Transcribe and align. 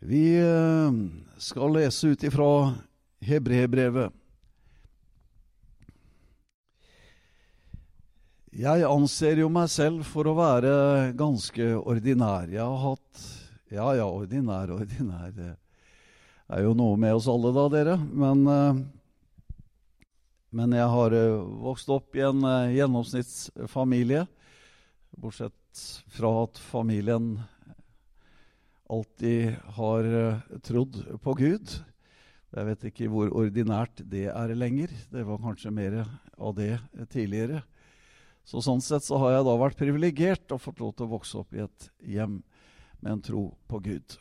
Vi 0.00 0.36
eh, 0.36 0.92
skal 1.38 1.72
lese 1.72 2.12
ut 2.12 2.24
ifra 2.28 2.74
hebreerbrevet. 3.24 4.12
Jeg 8.56 8.84
anser 8.88 9.40
jo 9.40 9.48
meg 9.52 9.68
selv 9.72 10.04
for 10.08 10.28
å 10.28 10.36
være 10.36 10.74
ganske 11.16 11.70
ordinær. 11.80 12.48
Jeg 12.48 12.64
har 12.64 12.82
hatt 12.84 13.24
Ja, 13.72 13.88
ja, 13.98 14.04
ordinær, 14.06 14.70
ordinær. 14.70 15.32
Det 15.34 15.56
er 16.54 16.62
jo 16.62 16.76
noe 16.76 16.94
med 17.00 17.16
oss 17.16 17.26
alle, 17.28 17.50
da, 17.56 17.66
dere. 17.72 17.96
Men, 17.96 18.46
eh, 18.52 18.84
men 20.60 20.76
jeg 20.76 20.92
har 20.92 21.16
eh, 21.16 21.40
vokst 21.64 21.88
opp 21.88 22.20
i 22.20 22.24
en 22.28 22.44
gjennomsnittsfamilie. 22.76 24.26
Bortsett 25.16 25.84
fra 26.12 26.36
at 26.44 26.60
familien 26.68 27.38
alltid 28.88 29.56
har 29.76 30.04
eh, 30.04 30.58
trodd 30.62 30.98
på 31.22 31.34
Gud. 31.38 31.76
Jeg 32.56 32.68
vet 32.70 32.84
ikke 32.88 33.08
hvor 33.12 33.32
ordinært 33.36 34.00
det 34.08 34.28
er 34.30 34.54
lenger. 34.56 34.92
Det 35.12 35.24
var 35.26 35.42
kanskje 35.42 35.74
mer 35.74 35.98
av 36.38 36.54
det 36.56 36.78
tidligere. 37.12 37.62
Så 38.46 38.62
Sånn 38.62 38.82
sett 38.84 39.02
så 39.02 39.18
har 39.18 39.34
jeg 39.34 39.46
da 39.48 39.56
vært 39.58 39.80
privilegert 39.80 40.52
og 40.54 40.62
fått 40.62 40.78
lov 40.80 40.94
til 40.94 41.08
å 41.08 41.14
vokse 41.16 41.40
opp 41.40 41.56
i 41.56 41.64
et 41.64 41.88
hjem 42.14 42.38
med 43.02 43.16
en 43.16 43.24
tro 43.26 43.42
på 43.66 43.80
Gud. 43.82 44.16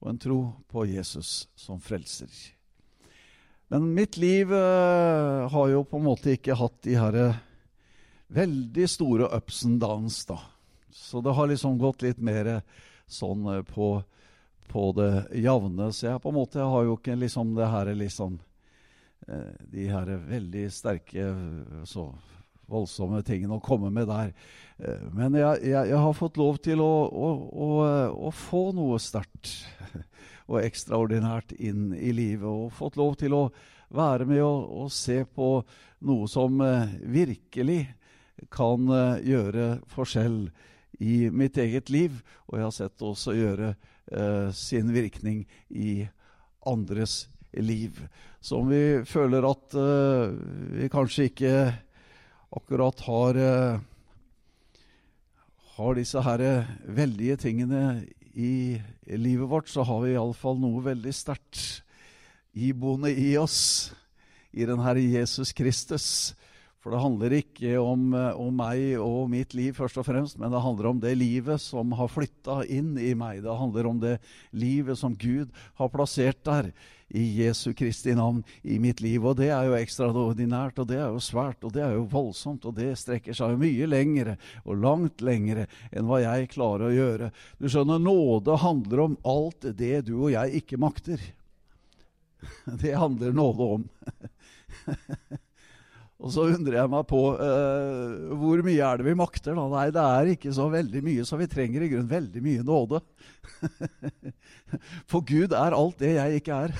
Og 0.00 0.14
en 0.14 0.20
tro 0.20 0.40
på 0.72 0.86
Jesus 0.88 1.44
som 1.60 1.80
frelser. 1.84 2.32
Men 3.70 3.92
mitt 3.94 4.16
liv 4.16 4.50
eh, 4.50 5.48
har 5.52 5.68
jo 5.70 5.84
på 5.86 6.00
en 6.00 6.08
måte 6.08 6.32
ikke 6.34 6.56
hatt 6.58 6.80
de 6.82 6.96
her 6.98 7.18
uh, 7.20 7.36
veldig 8.34 8.86
store 8.90 9.28
ups 9.36 9.60
and 9.68 9.78
downs, 9.82 10.24
da. 10.26 10.40
Så 10.90 11.20
det 11.22 11.36
har 11.36 11.46
liksom 11.46 11.78
gått 11.78 12.02
litt 12.02 12.18
mer 12.18 12.48
uh, 12.56 12.80
sånn 13.12 13.46
eh, 13.54 13.62
på, 13.66 13.92
på 14.70 14.86
det 14.96 15.12
jevne. 15.42 15.90
Så 15.92 16.08
jeg 16.08 16.22
på 16.22 16.32
en 16.32 16.38
måte 16.38 16.64
har 16.72 16.86
jo 16.86 16.96
ikke 16.98 17.18
liksom 17.18 17.54
det 17.58 17.70
her 17.70 17.92
liksom 17.98 18.38
eh, 19.28 19.54
De 19.72 19.88
her 19.90 20.12
veldig 20.28 20.66
sterke, 20.72 21.30
så 21.84 22.10
voldsomme 22.70 23.22
tingene 23.26 23.58
å 23.58 23.64
komme 23.64 23.90
med 23.90 24.08
der. 24.10 24.32
Eh, 24.78 25.06
men 25.16 25.36
jeg, 25.38 25.64
jeg, 25.72 25.90
jeg 25.90 26.04
har 26.06 26.16
fått 26.16 26.40
lov 26.40 26.60
til 26.62 26.82
å, 26.84 26.92
å, 27.10 27.30
å, 27.50 27.68
å 28.30 28.32
få 28.34 28.70
noe 28.76 29.00
sterkt 29.02 29.56
og 30.50 30.60
ekstraordinært 30.62 31.56
inn 31.58 31.90
i 31.94 32.14
livet. 32.14 32.46
Og 32.48 32.74
fått 32.78 32.98
lov 33.00 33.18
til 33.20 33.36
å 33.36 33.44
være 33.90 34.26
med 34.30 34.44
og, 34.46 34.68
og 34.84 34.92
se 34.94 35.24
på 35.26 35.56
noe 36.06 36.28
som 36.30 36.62
virkelig 37.02 37.82
kan 38.48 38.86
gjøre 39.20 39.82
forskjell 39.90 40.46
i 41.00 41.30
mitt 41.32 41.56
eget 41.60 41.90
liv, 41.90 42.20
og 42.48 42.58
jeg 42.58 42.66
har 42.66 42.74
sett 42.76 42.96
det 43.00 43.08
også 43.08 43.36
gjøre 43.36 43.72
eh, 43.72 44.48
sin 44.56 44.92
virkning 44.92 45.44
i 45.72 46.04
andres 46.68 47.30
liv. 47.56 48.02
Så 48.40 48.60
om 48.60 48.68
vi 48.68 49.00
føler 49.08 49.46
at 49.48 49.76
eh, 49.80 50.34
vi 50.76 50.90
kanskje 50.92 51.30
ikke 51.30 51.54
akkurat 52.50 53.00
har 53.06 53.40
eh, 53.40 53.86
har 55.80 55.96
disse 55.96 56.20
her 56.20 56.42
veldige 56.84 57.38
tingene 57.40 58.02
i 58.36 58.76
livet 59.08 59.48
vårt, 59.48 59.70
så 59.72 59.82
har 59.86 60.02
vi 60.04 60.12
iallfall 60.12 60.60
noe 60.60 60.82
veldig 60.84 61.14
sterkt 61.16 61.80
iboende 62.52 63.14
i 63.16 63.32
oss, 63.40 63.94
i 64.52 64.66
den 64.68 64.82
Herre 64.82 65.00
Jesus 65.00 65.54
Kristus, 65.56 66.34
for 66.80 66.94
det 66.94 67.00
handler 67.02 67.34
ikke 67.36 67.74
om, 67.76 68.06
eh, 68.16 68.38
om, 68.40 68.54
meg 68.56 68.94
og 69.04 69.28
mitt 69.28 69.52
liv, 69.56 69.74
først 69.76 69.98
og 70.00 70.06
fremst, 70.08 70.38
men 70.40 70.52
det 70.52 70.62
handler 70.64 70.86
om 70.88 71.00
det 71.02 71.12
livet 71.18 71.60
som 71.60 71.92
har 71.92 72.08
flytta 72.08 72.62
inn 72.72 72.94
i 72.96 73.12
meg. 73.12 73.42
Det 73.44 73.56
handler 73.58 73.88
om 73.90 74.00
det 74.00 74.16
livet 74.56 74.96
som 74.96 75.12
Gud 75.12 75.52
har 75.76 75.92
plassert 75.92 76.40
der 76.48 76.70
i 77.10 77.24
Jesu 77.42 77.74
Kristi 77.76 78.14
navn 78.16 78.40
i 78.62 78.78
mitt 78.80 79.02
liv. 79.04 79.26
Og 79.26 79.36
det 79.36 79.50
er 79.52 79.68
jo 79.68 79.76
ekstraordinært, 79.76 80.80
og 80.80 80.88
det 80.88 80.96
er 81.02 81.10
jo 81.12 81.20
svært, 81.20 81.60
og 81.68 81.74
det 81.74 81.84
er 81.84 81.98
jo 81.98 82.06
voldsomt, 82.08 82.64
og 82.64 82.78
det 82.78 82.94
strekker 82.96 83.36
seg 83.36 83.52
jo 83.52 83.60
mye 83.60 83.90
lengre, 83.90 84.38
og 84.64 84.80
langt 84.80 85.20
lengre, 85.26 85.66
enn 85.92 86.08
hva 86.08 86.22
jeg 86.22 86.48
klarer 86.54 86.88
å 86.88 86.94
gjøre. 86.96 87.30
Du 87.60 87.68
skjønner, 87.68 88.00
nåde 88.00 88.56
handler 88.64 89.04
om 89.04 89.20
alt 89.28 89.68
det 89.76 90.06
du 90.08 90.14
og 90.16 90.32
jeg 90.32 90.64
ikke 90.64 90.80
makter. 90.80 91.20
Det 92.80 92.96
handler 92.96 93.34
nåde 93.36 93.70
om. 93.76 93.82
Og 96.20 96.32
så 96.34 96.44
undrer 96.52 96.76
jeg 96.82 96.90
meg 96.92 97.06
på 97.08 97.20
uh, 97.32 98.32
hvor 98.36 98.60
mye 98.64 98.84
er 98.84 99.00
det 99.00 99.06
vi 99.06 99.16
makter, 99.16 99.54
da? 99.56 99.64
Nei, 99.72 99.86
det 99.94 100.02
er 100.04 100.32
ikke 100.34 100.52
så 100.52 100.66
veldig 100.72 101.00
mye, 101.06 101.24
så 101.24 101.38
vi 101.40 101.48
trenger 101.48 101.84
i 101.84 101.88
grunnen 101.88 102.10
veldig 102.10 102.42
mye 102.44 102.64
nåde. 102.66 103.00
For 105.10 105.24
Gud 105.24 105.54
er 105.56 105.76
alt 105.76 105.96
det 106.02 106.12
jeg 106.18 106.42
ikke 106.42 106.58
er. 106.66 106.76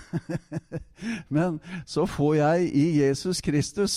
Men 1.37 1.56
så 1.89 2.05
får 2.05 2.34
jeg 2.43 2.69
i 2.77 2.84
Jesus 3.01 3.41
Kristus, 3.45 3.97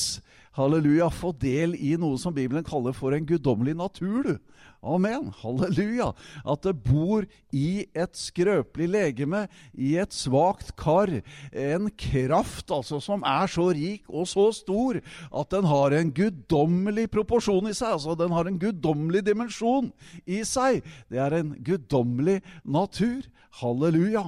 halleluja, 0.56 1.10
få 1.12 1.34
del 1.36 1.76
i 1.76 1.98
noe 2.00 2.16
som 2.22 2.36
Bibelen 2.36 2.64
kaller 2.64 2.96
for 2.96 3.16
en 3.16 3.28
guddommelig 3.28 3.76
natur, 3.76 4.24
du. 4.24 4.36
Amen. 4.84 5.30
Halleluja. 5.40 6.10
At 6.44 6.66
det 6.66 6.76
bor 6.84 7.24
i 7.56 7.86
et 7.96 8.20
skrøpelig 8.20 8.90
legeme, 8.92 9.46
i 9.72 9.96
et 10.02 10.12
svakt 10.16 10.74
kar, 10.80 11.12
en 11.52 11.88
kraft 12.00 12.74
altså 12.74 13.00
som 13.04 13.24
er 13.28 13.48
så 13.52 13.70
rik 13.76 14.10
og 14.12 14.28
så 14.28 14.50
stor 14.56 15.00
at 15.00 15.56
den 15.56 15.70
har 15.72 15.96
en 15.96 16.12
guddommelig 16.16 17.08
proporsjon 17.16 17.72
i 17.72 17.76
seg. 17.78 17.96
Altså 17.96 18.18
den 18.20 18.36
har 18.36 18.50
en 18.50 18.60
guddommelig 18.60 19.24
dimensjon 19.30 19.92
i 20.28 20.44
seg. 20.48 20.84
Det 21.08 21.22
er 21.24 21.40
en 21.40 21.56
guddommelig 21.64 22.42
natur. 22.64 23.24
Halleluja. 23.62 24.28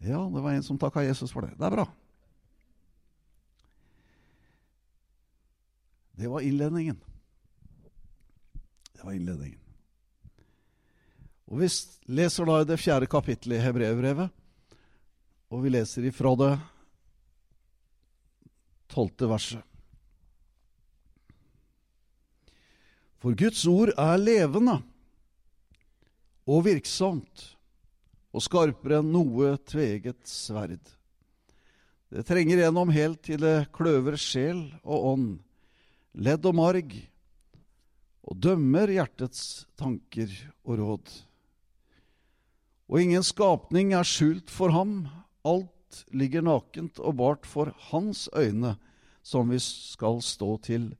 Ja, 0.00 0.24
det 0.32 0.40
var 0.40 0.54
en 0.56 0.64
som 0.64 0.78
takka 0.80 1.04
Jesus 1.04 1.30
for 1.32 1.44
det. 1.44 1.52
Det 1.60 1.66
er 1.66 1.74
bra. 1.76 1.84
Det 6.20 6.28
var 6.28 6.40
innledningen. 6.40 7.00
Det 8.92 9.04
var 9.04 9.12
innledningen. 9.12 9.58
Og 11.44 11.58
Vi 11.58 11.68
leser 12.12 12.44
da 12.44 12.58
det 12.68 12.76
fjerde 12.76 13.08
kapittelet 13.08 13.56
i 13.56 13.62
Hebrevbrevet, 13.64 14.28
og 15.48 15.64
vi 15.64 15.72
leser 15.72 16.04
ifra 16.10 16.34
det 16.36 16.50
tolvte 18.92 19.30
verset. 19.32 19.64
For 23.24 23.32
Guds 23.32 23.64
ord 23.64 23.96
er 23.96 24.20
levende 24.20 24.76
og 26.44 26.64
virksomt 26.68 27.50
og 28.30 28.44
skarpere 28.44 29.00
enn 29.00 29.14
noe 29.16 29.56
tveget 29.64 30.20
sverd. 30.28 30.84
Det 32.12 32.28
trenger 32.28 32.66
gjennom 32.66 32.92
helt 32.92 33.24
til 33.24 33.40
det 33.40 33.70
kløver 33.72 34.20
sjel 34.20 34.66
og 34.84 35.14
ånd 35.16 35.38
ledd 36.14 36.46
og 36.48 36.56
marg, 36.58 36.94
og 38.26 38.38
dømmer 38.42 38.90
hjertets 38.92 39.66
tanker 39.80 40.30
og 40.66 40.78
råd. 40.80 41.12
Og 42.90 43.02
ingen 43.02 43.24
skapning 43.26 43.94
er 43.94 44.06
skjult 44.06 44.50
for 44.50 44.74
ham, 44.74 45.04
alt 45.46 46.04
ligger 46.14 46.44
nakent 46.46 47.00
og 47.02 47.16
bart 47.18 47.46
for 47.48 47.72
hans 47.90 48.28
øyne, 48.34 48.76
som 49.22 49.50
vi 49.50 49.58
skal 49.62 50.20
stå 50.24 50.56
til 50.66 50.90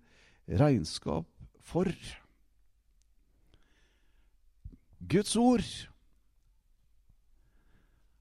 regnskap 0.46 1.26
for. 1.62 1.90
Guds 5.10 5.34
ord 5.36 5.66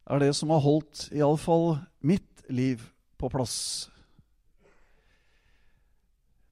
er 0.10 0.22
det 0.24 0.32
som 0.38 0.54
har 0.54 0.64
holdt 0.64 1.10
iallfall 1.14 1.78
mitt 2.02 2.46
liv 2.50 2.82
på 3.20 3.30
plass 3.30 3.90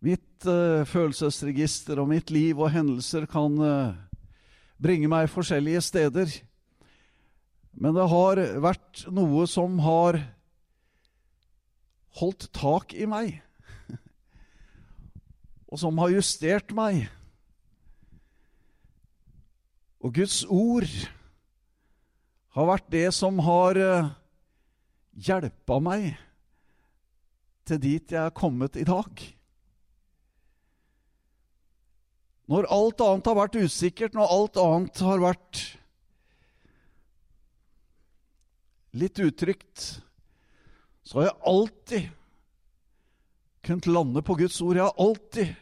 Mitt 0.07 0.47
uh, 0.47 0.85
følelsesregister 0.87 1.99
og 1.99 2.07
mitt 2.11 2.31
liv 2.31 2.59
og 2.61 2.71
hendelser 2.71 3.25
kan 3.29 3.57
uh, 3.59 3.95
bringe 4.79 5.09
meg 5.11 5.31
forskjellige 5.33 5.81
steder. 5.83 6.31
Men 7.77 7.97
det 7.97 8.07
har 8.09 8.41
vært 8.63 9.03
noe 9.13 9.45
som 9.49 9.77
har 9.83 10.21
holdt 12.17 12.47
tak 12.55 12.95
i 12.97 13.05
meg, 13.09 13.35
og 15.69 15.81
som 15.81 15.99
har 16.01 16.15
justert 16.15 16.73
meg. 16.77 17.05
Og 20.01 20.13
Guds 20.15 20.43
ord 20.47 20.87
har 22.57 22.69
vært 22.71 22.87
det 22.93 23.07
som 23.13 23.41
har 23.45 23.77
uh, 23.77 24.09
hjelpa 25.13 25.81
meg 25.83 26.13
til 27.67 27.81
dit 27.83 28.13
jeg 28.13 28.23
er 28.23 28.33
kommet 28.33 28.77
i 28.79 28.85
dag. 28.87 29.36
Når 32.47 32.69
alt 32.71 33.01
annet 33.03 33.27
har 33.27 33.35
vært 33.41 33.57
usikkert, 33.59 34.13
når 34.15 34.31
alt 34.31 34.59
annet 34.61 35.01
har 35.03 35.19
vært 35.19 35.63
litt 38.97 39.19
utrygt, 39.19 39.87
så 41.03 41.19
har 41.19 41.27
jeg 41.27 41.41
alltid 41.51 42.07
kunnet 43.67 43.89
lande 43.91 44.23
på 44.23 44.37
Guds 44.39 44.61
ord. 44.63 44.79
Jeg 44.79 44.87
har 44.87 45.03
alltid 45.03 45.55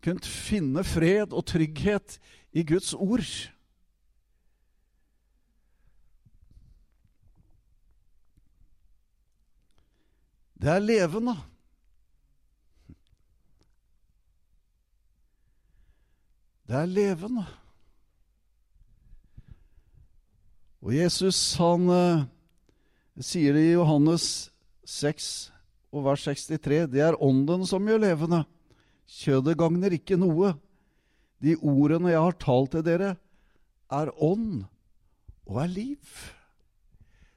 kunnet 0.00 0.28
finne 0.28 0.84
fred 0.88 1.36
og 1.36 1.44
trygghet 1.52 2.16
i 2.56 2.64
Guds 2.64 2.94
ord. 2.96 3.28
Det 10.60 10.68
er 10.68 10.84
levende. 10.84 11.36
Det 16.70 16.78
er 16.78 16.86
levende. 16.86 17.42
Og 20.86 20.92
Jesus 20.94 21.38
han 21.58 21.90
eh, 21.90 22.20
sier 23.26 23.56
det 23.58 23.64
i 23.64 23.72
Johannes 23.72 24.26
6 24.86 25.24
og 25.90 26.04
vers 26.06 26.28
63. 26.28 26.86
Det 26.92 27.02
er 27.02 27.18
ånden 27.18 27.66
som 27.66 27.90
gjør 27.90 28.04
levende. 28.04 28.44
Kjødet 29.10 29.58
gagner 29.58 29.98
ikke 29.98 30.14
noe. 30.20 30.52
De 31.42 31.56
ordene 31.58 32.12
jeg 32.12 32.22
har 32.22 32.38
talt 32.38 32.70
til 32.76 32.86
dere, 32.86 33.16
er 33.90 34.14
ånd 34.22 34.62
og 35.50 35.62
er 35.64 35.74
liv. 35.74 36.18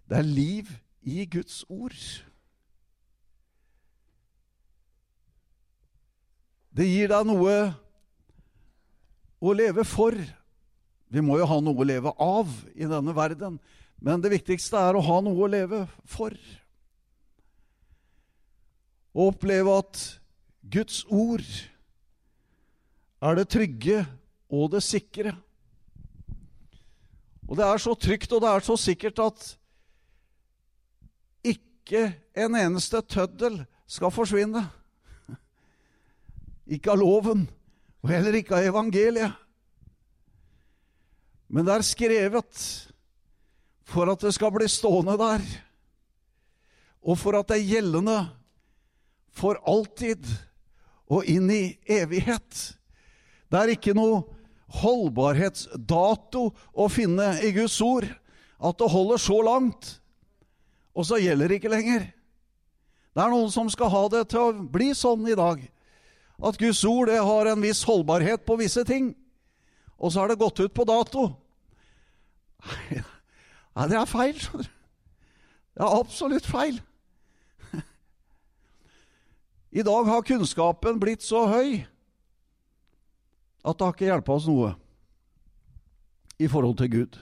Det 0.05 0.19
er 0.19 0.29
liv 0.29 0.69
i 1.01 1.25
Guds 1.25 1.63
ord. 1.73 1.97
Det 6.69 6.85
gir 6.85 7.09
deg 7.09 7.33
noe 7.33 7.57
å 9.43 9.53
leve 9.55 9.83
for. 9.87 10.15
Vi 11.11 11.21
må 11.21 11.37
jo 11.39 11.47
ha 11.49 11.59
noe 11.61 11.83
å 11.83 11.87
leve 11.87 12.13
av 12.21 12.49
i 12.73 12.87
denne 12.89 13.13
verden, 13.15 13.59
men 14.03 14.23
det 14.23 14.31
viktigste 14.33 14.79
er 14.79 14.97
å 14.97 15.03
ha 15.03 15.19
noe 15.23 15.45
å 15.45 15.51
leve 15.51 15.83
for. 16.09 16.35
Å 19.13 19.29
oppleve 19.29 19.77
at 19.83 20.01
Guds 20.73 21.03
ord 21.11 21.45
er 23.23 23.37
det 23.37 23.49
trygge 23.51 24.01
og 24.53 24.71
det 24.73 24.81
sikre. 24.83 25.35
Og 27.47 27.59
det 27.59 27.67
er 27.67 27.83
så 27.83 27.93
trygt 27.99 28.31
og 28.33 28.41
det 28.43 28.49
er 28.49 28.65
så 28.65 28.77
sikkert 28.79 29.19
at 29.21 29.49
ikke 31.53 32.07
en 32.39 32.55
eneste 32.57 33.03
tøddel 33.11 33.59
skal 33.85 34.13
forsvinne. 34.15 34.63
Ikke 36.65 36.93
av 36.95 37.01
loven, 37.03 37.43
og 38.03 38.11
heller 38.11 38.35
ikke 38.35 38.57
av 38.57 38.67
evangeliet. 38.67 39.39
Men 41.53 41.67
det 41.67 41.75
er 41.77 41.85
skrevet 41.87 42.63
for 43.87 44.09
at 44.11 44.23
det 44.25 44.33
skal 44.35 44.51
bli 44.55 44.67
stående 44.71 45.15
der, 45.19 45.43
og 47.03 47.19
for 47.19 47.37
at 47.37 47.49
det 47.51 47.59
er 47.59 47.69
gjeldende 47.77 48.17
for 49.33 49.59
alltid 49.67 50.27
og 51.11 51.27
inn 51.29 51.49
i 51.51 51.75
evighet. 51.89 52.61
Det 53.51 53.59
er 53.59 53.73
ikke 53.75 53.95
noe 53.95 54.23
holdbarhetsdato 54.81 56.47
å 56.73 56.89
finne 56.89 57.35
i 57.45 57.51
Guds 57.55 57.77
ord. 57.85 58.07
At 58.63 58.79
det 58.79 58.93
holder 58.93 59.19
så 59.19 59.41
langt, 59.43 59.89
og 60.95 61.05
så 61.05 61.19
gjelder 61.19 61.51
det 61.51 61.59
ikke 61.59 61.73
lenger. 61.73 62.05
Det 63.13 63.21
er 63.21 63.33
noen 63.33 63.51
som 63.53 63.67
skal 63.69 63.91
ha 63.93 64.03
det 64.09 64.23
til 64.31 64.39
å 64.41 64.67
bli 64.73 64.93
sånn 64.97 65.27
i 65.29 65.35
dag. 65.37 65.59
At 66.43 66.59
Guds 66.59 66.83
ord 66.85 67.07
det 67.07 67.21
har 67.23 67.47
en 67.47 67.63
viss 67.63 67.83
holdbarhet 67.87 68.43
på 68.45 68.57
visse 68.59 68.83
ting. 68.87 69.13
Og 69.97 70.11
så 70.11 70.23
har 70.23 70.31
det 70.31 70.41
gått 70.41 70.59
ut 70.59 70.73
på 70.75 70.85
dato. 70.87 71.29
Nei, 73.75 73.87
det 73.89 73.97
er 73.97 74.09
feil. 74.09 74.39
Det 75.73 75.81
er 75.81 75.99
absolutt 75.99 76.45
feil. 76.45 76.81
I 79.79 79.85
dag 79.87 80.11
har 80.11 80.27
kunnskapen 80.27 80.99
blitt 81.01 81.23
så 81.25 81.47
høy 81.49 81.83
at 83.63 83.77
det 83.79 83.85
har 83.85 83.93
ikke 83.95 84.09
hjulpet 84.09 84.35
oss 84.35 84.47
noe 84.49 84.73
i 86.43 86.49
forhold 86.51 86.75
til 86.81 86.91
Gud. 86.91 87.19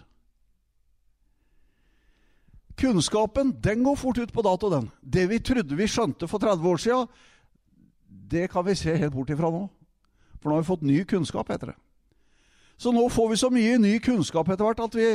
Kunnskapen 2.82 3.52
den 3.62 3.84
går 3.86 4.00
fort 4.00 4.18
ut 4.18 4.32
på 4.34 4.42
dato, 4.42 4.72
den. 4.74 4.88
Det 5.02 5.28
vi 5.30 5.38
trodde 5.46 5.78
vi 5.78 5.86
skjønte 5.86 6.28
for 6.28 6.42
30 6.42 6.66
år 6.72 6.82
siden, 6.82 7.12
det 8.32 8.48
kan 8.52 8.66
vi 8.66 8.76
se 8.80 8.96
helt 8.96 9.14
bort 9.14 9.30
ifra 9.34 9.52
nå. 9.52 9.66
For 10.42 10.50
nå 10.50 10.58
har 10.58 10.64
vi 10.64 10.72
fått 10.72 10.88
ny 10.88 11.04
kunnskap, 11.06 11.52
heter 11.52 11.74
det. 11.74 11.78
Så 12.82 12.94
nå 12.96 13.04
får 13.14 13.30
vi 13.30 13.38
så 13.38 13.52
mye 13.54 13.78
ny 13.78 13.98
kunnskap 14.02 14.48
etter 14.50 14.66
hvert 14.66 14.82
at 14.82 14.96
vi, 14.98 15.10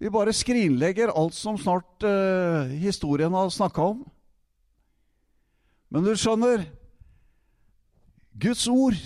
vi 0.00 0.12
bare 0.12 0.32
skrinlegger 0.32 1.12
alt 1.12 1.34
som 1.36 1.58
snart 1.60 2.06
eh, 2.06 2.72
historien 2.80 3.34
har 3.36 3.52
snakka 3.52 3.90
om. 3.92 4.00
Men 5.92 6.06
du 6.06 6.14
skjønner 6.16 6.64
Guds 8.36 8.64
ord, 8.68 8.96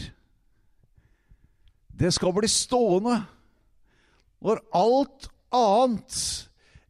det 1.91 2.13
skal 2.15 2.33
bli 2.35 2.49
stående 2.51 3.19
når 4.41 4.63
alt 4.75 5.29
annet 5.53 6.21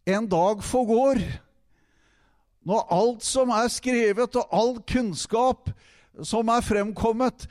en 0.06 0.28
dag 0.30 0.62
forgår. 0.64 1.20
Når 2.68 2.86
alt 2.92 3.24
som 3.24 3.50
er 3.56 3.68
skrevet, 3.72 4.36
og 4.36 4.52
all 4.52 4.74
kunnskap 4.84 5.72
som 6.26 6.48
er 6.52 6.64
fremkommet, 6.64 7.46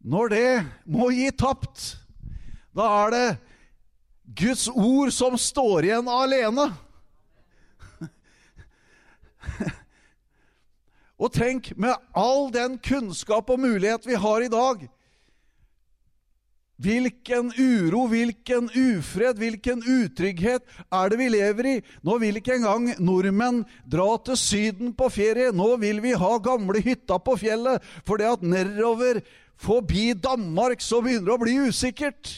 når 0.00 0.28
det 0.32 0.64
må 0.88 1.10
gi 1.12 1.30
tapt, 1.36 1.96
da 2.76 2.86
er 3.04 3.10
det 3.14 3.38
Guds 4.40 4.68
ord 4.70 5.10
som 5.12 5.36
står 5.38 5.84
igjen 5.88 6.08
alene. 6.08 6.70
Og 11.20 11.32
tenk, 11.34 11.76
med 11.76 11.94
all 12.16 12.50
den 12.54 12.78
kunnskap 12.80 13.50
og 13.50 13.60
mulighet 13.60 14.06
vi 14.08 14.14
har 14.16 14.40
i 14.46 14.52
dag 14.52 14.88
Hvilken 16.80 17.50
uro, 17.60 18.06
hvilken 18.08 18.70
ufred, 18.72 19.36
hvilken 19.36 19.82
utrygghet 19.84 20.64
er 20.88 21.10
det 21.12 21.18
vi 21.20 21.26
lever 21.28 21.66
i? 21.68 21.74
Nå 22.06 22.16
vil 22.22 22.40
ikke 22.40 22.56
engang 22.56 22.86
nordmenn 23.04 23.66
dra 23.84 24.14
til 24.24 24.38
Syden 24.40 24.94
på 24.96 25.10
ferie. 25.12 25.52
Nå 25.52 25.74
vil 25.82 26.00
vi 26.00 26.14
ha 26.16 26.30
gamle 26.40 26.80
hytta 26.80 27.20
på 27.20 27.36
fjellet, 27.42 27.84
for 28.08 28.16
det 28.16 28.30
at 28.32 28.46
nedover 28.46 29.20
forbi 29.60 30.14
Danmark 30.16 30.80
så 30.80 31.02
begynner 31.04 31.28
det 31.28 31.36
å 31.36 31.42
bli 31.44 31.58
usikkert. 31.68 32.32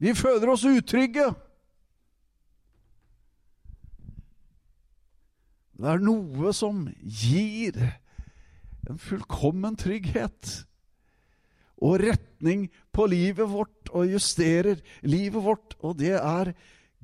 Vi 0.00 0.12
føler 0.16 0.52
oss 0.52 0.68
utrygge. 0.68 1.30
Det 5.80 5.88
er 5.88 6.02
noe 6.04 6.52
som 6.52 6.84
gir 7.00 7.80
en 8.90 9.00
fullkommen 9.00 9.80
trygghet 9.80 10.66
og 11.80 12.00
retning 12.02 12.68
på 12.92 13.06
livet 13.10 13.48
vårt 13.48 13.90
og 13.90 14.12
justerer 14.12 14.80
livet 15.02 15.44
vårt, 15.44 15.74
og 15.80 15.98
det 15.98 16.16
er 16.18 16.52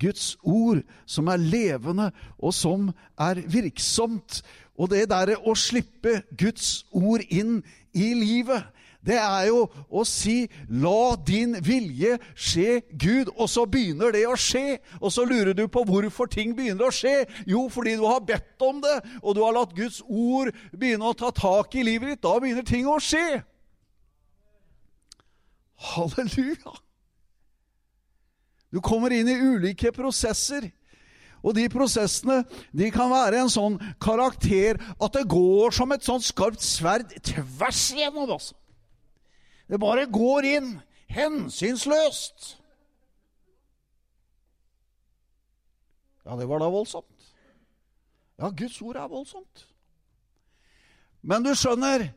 Guds 0.00 0.36
ord, 0.42 0.82
som 1.06 1.28
er 1.32 1.40
levende 1.40 2.10
og 2.38 2.54
som 2.54 2.90
er 3.18 3.40
virksomt. 3.48 4.42
Og 4.76 4.90
det 4.92 5.06
derre 5.08 5.38
å 5.40 5.56
slippe 5.56 6.20
Guds 6.36 6.84
ord 6.92 7.24
inn 7.32 7.62
i 7.96 8.12
livet, 8.12 8.66
det 9.06 9.16
er 9.22 9.46
jo 9.46 9.60
å 9.88 10.02
si 10.04 10.48
'la 10.68 11.16
din 11.26 11.54
vilje 11.62 12.18
skje, 12.34 12.82
Gud', 12.90 13.30
og 13.38 13.48
så 13.48 13.64
begynner 13.64 14.10
det 14.10 14.26
å 14.26 14.34
skje. 14.34 14.78
Og 15.00 15.12
så 15.12 15.24
lurer 15.24 15.54
du 15.54 15.68
på 15.68 15.84
hvorfor 15.86 16.26
ting 16.26 16.56
begynner 16.56 16.88
å 16.88 16.94
skje. 16.94 17.24
Jo, 17.46 17.68
fordi 17.68 17.94
du 17.94 18.06
har 18.06 18.20
bedt 18.20 18.60
om 18.60 18.82
det, 18.82 18.98
og 19.22 19.34
du 19.34 19.44
har 19.44 19.54
latt 19.54 19.76
Guds 19.76 20.02
ord 20.08 20.50
begynne 20.72 21.06
å 21.06 21.14
ta 21.14 21.30
tak 21.30 21.74
i 21.74 21.86
livet 21.86 22.08
ditt. 22.08 22.22
Da 22.22 22.38
begynner 22.38 22.66
ting 22.66 22.86
å 22.86 22.98
skje. 22.98 23.44
Halleluja! 25.76 26.74
Du 28.72 28.80
kommer 28.84 29.12
inn 29.14 29.28
i 29.28 29.36
ulike 29.36 29.92
prosesser. 29.94 30.68
Og 31.46 31.54
de 31.54 31.68
prosessene 31.70 32.40
de 32.74 32.88
kan 32.90 33.12
være 33.12 33.44
en 33.44 33.52
sånn 33.52 33.76
karakter 34.02 34.80
at 34.96 35.14
det 35.14 35.28
går 35.30 35.74
som 35.76 35.92
et 35.94 36.04
sånt 36.06 36.26
skarpt 36.26 36.64
sverd 36.64 37.12
tvers 37.22 37.82
igjennom. 37.94 38.32
Altså. 38.34 38.56
Det 39.70 39.78
bare 39.82 40.08
går 40.10 40.48
inn 40.56 40.70
hensynsløst. 41.12 42.56
Ja, 46.26 46.34
det 46.34 46.48
var 46.50 46.58
da 46.58 46.70
voldsomt. 46.72 47.30
Ja, 48.40 48.50
Guds 48.50 48.80
ord 48.82 48.98
er 48.98 49.08
voldsomt. 49.08 49.66
Men 51.22 51.46
du 51.46 51.52
skjønner 51.58 52.10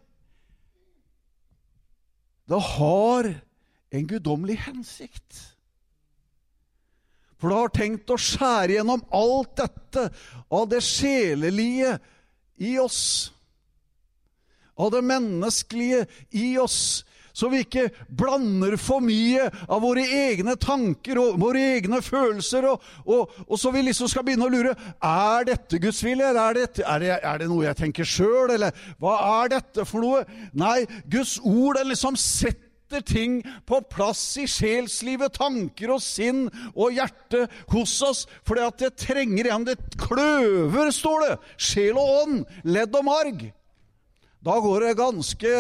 Det 2.50 2.58
har 2.66 3.28
en 3.92 4.08
guddommelig 4.08 4.60
hensikt. 4.68 5.42
For 7.40 7.50
det 7.52 7.60
har 7.62 7.76
tenkt 7.76 8.12
å 8.12 8.20
skjære 8.20 8.78
gjennom 8.78 9.04
alt 9.16 9.54
dette 9.62 10.10
av 10.52 10.66
det 10.72 10.82
sjelelige 10.84 11.96
i 12.60 12.76
oss. 12.82 13.04
Av 14.80 14.92
det 14.92 15.04
menneskelige 15.08 16.06
i 16.36 16.52
oss 16.60 17.06
så 17.40 17.48
vi 17.48 17.62
ikke 17.64 17.86
blander 18.20 18.76
for 18.82 19.04
mye 19.04 19.46
av 19.70 19.84
våre 19.86 20.04
egne 20.04 20.58
tanker 20.60 21.20
og 21.22 21.38
våre 21.40 21.62
egne 21.78 22.02
følelser, 22.04 22.68
og, 22.68 22.84
og, 23.06 23.36
og 23.48 23.60
så 23.60 23.72
vi 23.72 23.86
liksom 23.88 24.10
skal 24.12 24.26
begynne 24.28 24.50
å 24.50 24.52
lure 24.52 24.74
er 24.76 25.48
dette 25.48 25.80
Guds 25.80 26.02
vilje, 26.04 26.26
eller 26.26 26.42
er, 26.50 26.60
dette, 26.66 26.84
er, 26.84 27.06
det, 27.06 27.14
er 27.32 27.40
det, 27.40 27.48
noe 27.52 27.68
jeg 27.70 27.80
tenker 27.80 28.10
sjøl, 28.10 28.52
eller 28.58 28.88
hva 29.00 29.16
er 29.44 29.54
dette 29.56 29.86
for 29.88 30.04
noe? 30.04 30.26
Nei, 30.52 30.82
Guds 31.08 31.38
ord 31.40 31.80
den 31.80 31.94
liksom 31.94 32.20
setter 32.20 32.69
setter 32.90 33.06
ting 33.06 33.44
på 33.66 33.80
plass 33.90 34.22
i 34.42 34.48
sjelslivet, 34.50 35.38
tanker 35.38 35.94
og 35.94 36.02
sinn 36.02 36.48
og 36.74 36.96
hjerte 36.96 37.46
hos 37.70 37.94
oss, 38.02 38.26
at 38.50 38.82
det 38.82 38.98
trenger 38.98 39.46
igjen 39.46 39.66
Det 39.68 39.78
kløver, 39.98 40.92
står 40.92 41.22
det, 41.28 41.36
sjel 41.58 41.98
og 41.98 42.10
ånd, 42.24 42.46
ledd 42.66 42.96
og 42.96 43.06
marg. 43.06 43.46
Da 44.42 44.58
går 44.60 44.88
det 44.88 44.98
ganske 44.98 45.54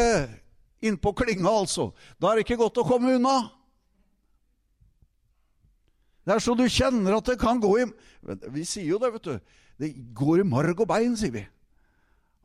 innpå 0.81 1.13
klinga, 1.13 1.49
altså. 1.49 1.91
Da 2.17 2.31
er 2.31 2.39
det 2.39 2.47
ikke 2.47 2.63
godt 2.63 2.81
å 2.81 2.87
komme 2.87 3.15
unna. 3.19 3.37
Det 6.25 6.35
er 6.35 6.43
så 6.43 6.55
du 6.57 6.65
kjenner 6.65 7.17
at 7.17 7.29
det 7.29 7.39
kan 7.41 7.59
gå 7.61 7.71
i 7.79 7.87
Vi 8.53 8.65
sier 8.65 8.89
jo 8.93 8.99
det, 9.01 9.13
vet 9.13 9.29
du. 9.29 9.39
Det 9.79 9.93
går 10.13 10.41
i 10.41 10.49
marg 10.49 10.81
og 10.81 10.89
bein, 10.89 11.15
sier 11.17 11.33
vi. 11.33 11.45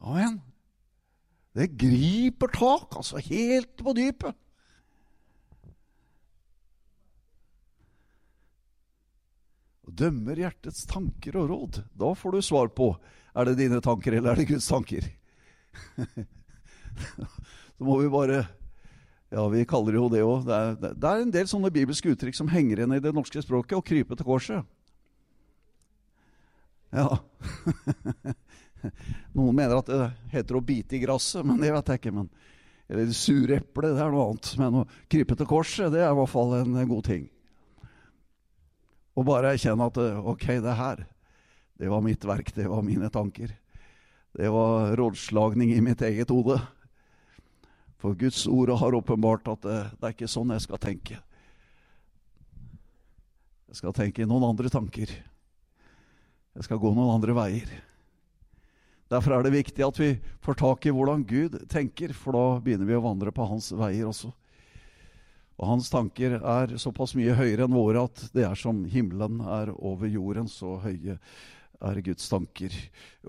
Amen. 0.04 0.40
Det 1.54 1.72
griper 1.78 2.50
tak, 2.52 2.96
altså. 2.98 3.22
Helt 3.22 3.78
på 3.80 3.94
dypet. 3.96 4.34
Og 9.84 9.92
dømmer 10.00 10.40
hjertets 10.40 10.86
tanker 10.88 11.36
og 11.40 11.50
råd. 11.50 11.82
Da 11.98 12.14
får 12.16 12.36
du 12.36 12.42
svar 12.44 12.70
på 12.72 12.94
er 13.34 13.48
det 13.48 13.58
dine 13.58 13.80
tanker 13.82 14.14
eller 14.14 14.32
er 14.32 14.40
det 14.40 14.50
Guds 14.52 14.68
tanker. 14.70 15.06
Så 17.74 17.82
må 17.82 17.98
vi 17.98 18.12
bare 18.12 18.44
Ja, 19.34 19.48
vi 19.50 19.64
kaller 19.66 19.92
det 19.92 19.98
jo 19.98 20.08
det 20.12 20.22
òg. 20.22 20.44
Det, 20.46 20.92
det, 20.94 21.10
er 21.10 21.24
en 21.24 21.34
del 21.34 21.48
sånne 21.50 21.72
bibelske 21.74 22.12
uttrykk 22.12 22.36
som 22.38 22.52
henger 22.52 22.78
igjen 22.78 22.94
i 22.94 23.02
det 23.02 23.12
norske 23.16 23.42
språket. 23.42 23.74
Å 23.74 23.82
krype 23.82 24.14
til 24.14 24.28
korset. 24.28 24.62
Ja. 26.94 27.18
Noen 29.34 29.56
mener 29.56 29.80
at 29.80 29.90
det 29.90 30.12
heter 30.36 30.60
å 30.60 30.62
bite 30.62 30.94
i 30.94 31.02
gresset, 31.02 31.42
men 31.42 31.58
det 31.58 31.72
vet 31.74 31.90
jeg 31.90 32.02
ikke. 32.02 32.14
Men, 32.14 32.30
eller 32.86 33.10
sure 33.16 33.58
eple, 33.58 33.90
det 33.90 34.04
er 34.04 34.14
noe 34.14 34.28
annet. 34.28 34.52
Men 34.60 34.80
å 34.84 34.86
krype 35.10 35.34
til 35.40 35.50
korset, 35.50 35.90
det 35.90 36.04
er 36.04 36.12
i 36.12 36.18
hvert 36.20 36.30
fall 36.30 36.54
en 36.60 36.78
god 36.92 37.08
ting. 37.10 37.26
Og 39.14 39.26
bare 39.28 39.54
erkjenne 39.54 39.86
at 39.86 39.98
ok, 40.00 40.46
det 40.64 40.78
her, 40.78 41.04
det 41.78 41.90
var 41.90 42.02
mitt 42.02 42.24
verk, 42.26 42.50
det 42.54 42.66
var 42.70 42.82
mine 42.86 43.10
tanker. 43.14 43.52
Det 44.34 44.50
var 44.50 44.96
rådslagning 44.98 45.70
i 45.76 45.82
mitt 45.84 46.02
eget 46.02 46.32
hode. 46.34 46.58
For 48.02 48.18
Guds 48.18 48.46
ord 48.50 48.74
har 48.80 48.94
åpenbart 48.98 49.46
at 49.48 49.62
det, 49.62 49.78
det 50.00 50.08
er 50.08 50.16
ikke 50.16 50.30
sånn 50.30 50.50
jeg 50.54 50.64
skal 50.66 50.82
tenke. 50.82 51.20
Jeg 53.70 53.78
skal 53.78 53.94
tenke 53.96 54.26
noen 54.26 54.50
andre 54.50 54.70
tanker. 54.70 55.10
Jeg 56.54 56.66
skal 56.66 56.78
gå 56.82 56.90
noen 56.94 57.14
andre 57.16 57.34
veier. 57.34 57.70
Derfor 59.10 59.36
er 59.36 59.46
det 59.46 59.54
viktig 59.54 59.82
at 59.86 59.98
vi 59.98 60.10
får 60.42 60.58
tak 60.58 60.86
i 60.86 60.92
hvordan 60.94 61.24
Gud 61.26 61.56
tenker, 61.70 62.14
for 62.14 62.34
da 62.34 62.60
begynner 62.62 62.88
vi 62.88 62.98
å 62.98 63.02
vandre 63.04 63.34
på 63.34 63.46
hans 63.46 63.70
veier 63.74 64.08
også. 64.10 64.30
Og 65.54 65.68
hans 65.70 65.90
tanker 65.92 66.38
er 66.40 66.78
såpass 66.82 67.14
mye 67.14 67.34
høyere 67.38 67.68
enn 67.68 67.76
våre 67.76 68.08
at 68.08 68.24
det 68.34 68.46
er 68.48 68.58
som 68.58 68.82
himmelen 68.90 69.38
er 69.46 69.70
over 69.74 70.10
jorden. 70.10 70.48
Så 70.50 70.80
høye 70.82 71.18
er 71.84 72.00
Guds 72.06 72.26
tanker 72.30 72.74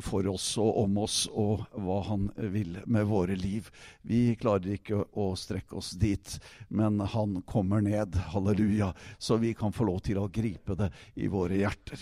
for 0.04 0.28
oss 0.32 0.48
og 0.62 0.80
om 0.86 0.98
oss 1.04 1.26
og 1.32 1.66
hva 1.76 2.00
Han 2.10 2.28
vil 2.54 2.80
med 2.86 3.08
våre 3.10 3.38
liv. 3.38 3.70
Vi 4.02 4.36
klarer 4.40 4.78
ikke 4.78 5.04
å 5.14 5.32
strekke 5.38 5.78
oss 5.80 5.94
dit, 6.00 6.38
men 6.70 7.00
Han 7.14 7.42
kommer 7.48 7.84
ned, 7.86 8.16
halleluja, 8.34 8.94
så 9.18 9.38
vi 9.42 9.54
kan 9.54 9.76
få 9.76 9.90
lov 9.92 10.02
til 10.06 10.22
å 10.22 10.30
gripe 10.32 10.78
det 10.80 10.92
i 11.16 11.30
våre 11.32 11.60
hjerter. 11.62 12.00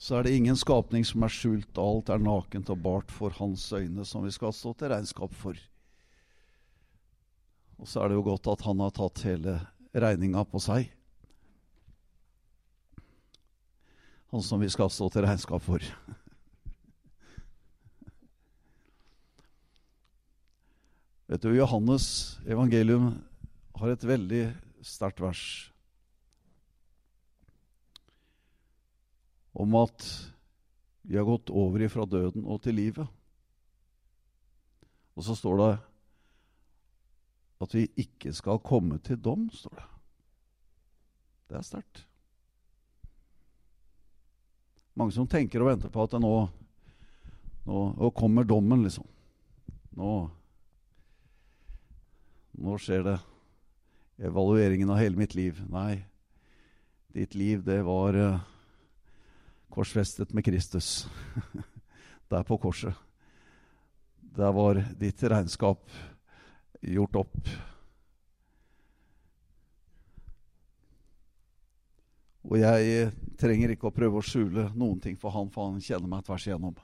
Så 0.00 0.16
er 0.16 0.24
det 0.24 0.32
ingen 0.32 0.56
skapning 0.56 1.04
som 1.04 1.22
er 1.26 1.32
skjult, 1.32 1.76
alt 1.76 2.08
er 2.08 2.22
nakent 2.24 2.70
og 2.72 2.80
bart 2.80 3.10
for 3.12 3.34
Hans 3.36 3.66
øyne, 3.76 4.06
som 4.08 4.24
vi 4.24 4.32
skal 4.32 4.54
stå 4.56 4.72
til 4.80 4.94
regnskap 4.94 5.34
for. 5.36 5.58
Og 7.80 7.88
så 7.88 8.02
er 8.02 8.10
det 8.10 8.18
jo 8.18 8.28
godt 8.28 8.48
at 8.52 8.64
Han 8.68 8.80
har 8.84 8.92
tatt 8.92 9.24
hele 9.24 9.56
regninga 9.96 10.44
på 10.46 10.60
seg. 10.62 10.90
han 14.30 14.42
som 14.42 14.60
vi 14.60 14.70
skal 14.70 14.90
stå 14.90 15.08
til 15.10 15.24
regnskap 15.26 15.62
for. 15.64 15.82
Vet 21.30 21.42
du, 21.42 21.50
Johannes 21.56 22.38
evangelium 22.46 23.24
har 23.78 23.88
et 23.90 24.04
veldig 24.06 24.54
sterkt 24.86 25.20
vers 25.22 25.72
om 29.50 29.74
at 29.80 30.06
vi 31.02 31.18
har 31.18 31.26
gått 31.26 31.50
over 31.50 31.82
ifra 31.82 32.06
døden 32.06 32.46
og 32.46 32.62
til 32.62 32.74
livet. 32.78 33.06
Og 35.18 35.26
så 35.26 35.34
står 35.34 35.56
det 35.58 35.72
at 37.60 37.74
vi 37.76 37.86
ikke 38.00 38.32
skal 38.32 38.60
komme 38.64 38.98
til 39.04 39.20
dom, 39.20 39.48
står 39.52 39.76
det. 39.76 39.86
Det 41.50 41.58
er 41.58 41.66
sterkt. 41.66 42.04
Mange 44.96 45.14
som 45.14 45.28
tenker 45.28 45.62
og 45.62 45.70
venter 45.70 45.92
på 45.92 46.04
at 46.04 46.16
nå, 46.20 46.34
nå, 47.68 47.80
nå 47.96 48.10
kommer 48.16 48.46
dommen, 48.48 48.84
liksom. 48.86 49.06
Nå, 49.98 50.14
nå 52.60 52.78
skjer 52.80 53.04
det. 53.06 53.18
Evalueringen 54.20 54.92
av 54.92 55.00
hele 55.00 55.18
mitt 55.18 55.34
liv. 55.36 55.60
Nei, 55.72 56.02
ditt 57.16 57.34
liv, 57.38 57.62
det 57.64 57.80
var 57.86 58.16
uh, 58.16 58.42
korsfestet 59.72 60.34
med 60.36 60.44
Kristus. 60.46 61.08
Der 62.30 62.44
på 62.46 62.60
korset. 62.62 62.94
Der 64.36 64.52
var 64.54 64.78
ditt 65.00 65.22
regnskap 65.26 65.82
gjort 66.80 67.20
opp. 67.22 67.50
Og 72.50 72.56
jeg 72.58 73.10
trenger 73.40 73.74
ikke 73.74 73.90
å 73.90 73.94
prøve 73.94 74.20
å 74.20 74.24
skjule 74.24 74.70
noen 74.74 75.00
ting 75.02 75.18
for 75.20 75.32
han, 75.34 75.50
for 75.52 75.68
han 75.68 75.82
kjenner 75.84 76.08
meg 76.10 76.24
tvers 76.26 76.46
igjennom. 76.48 76.76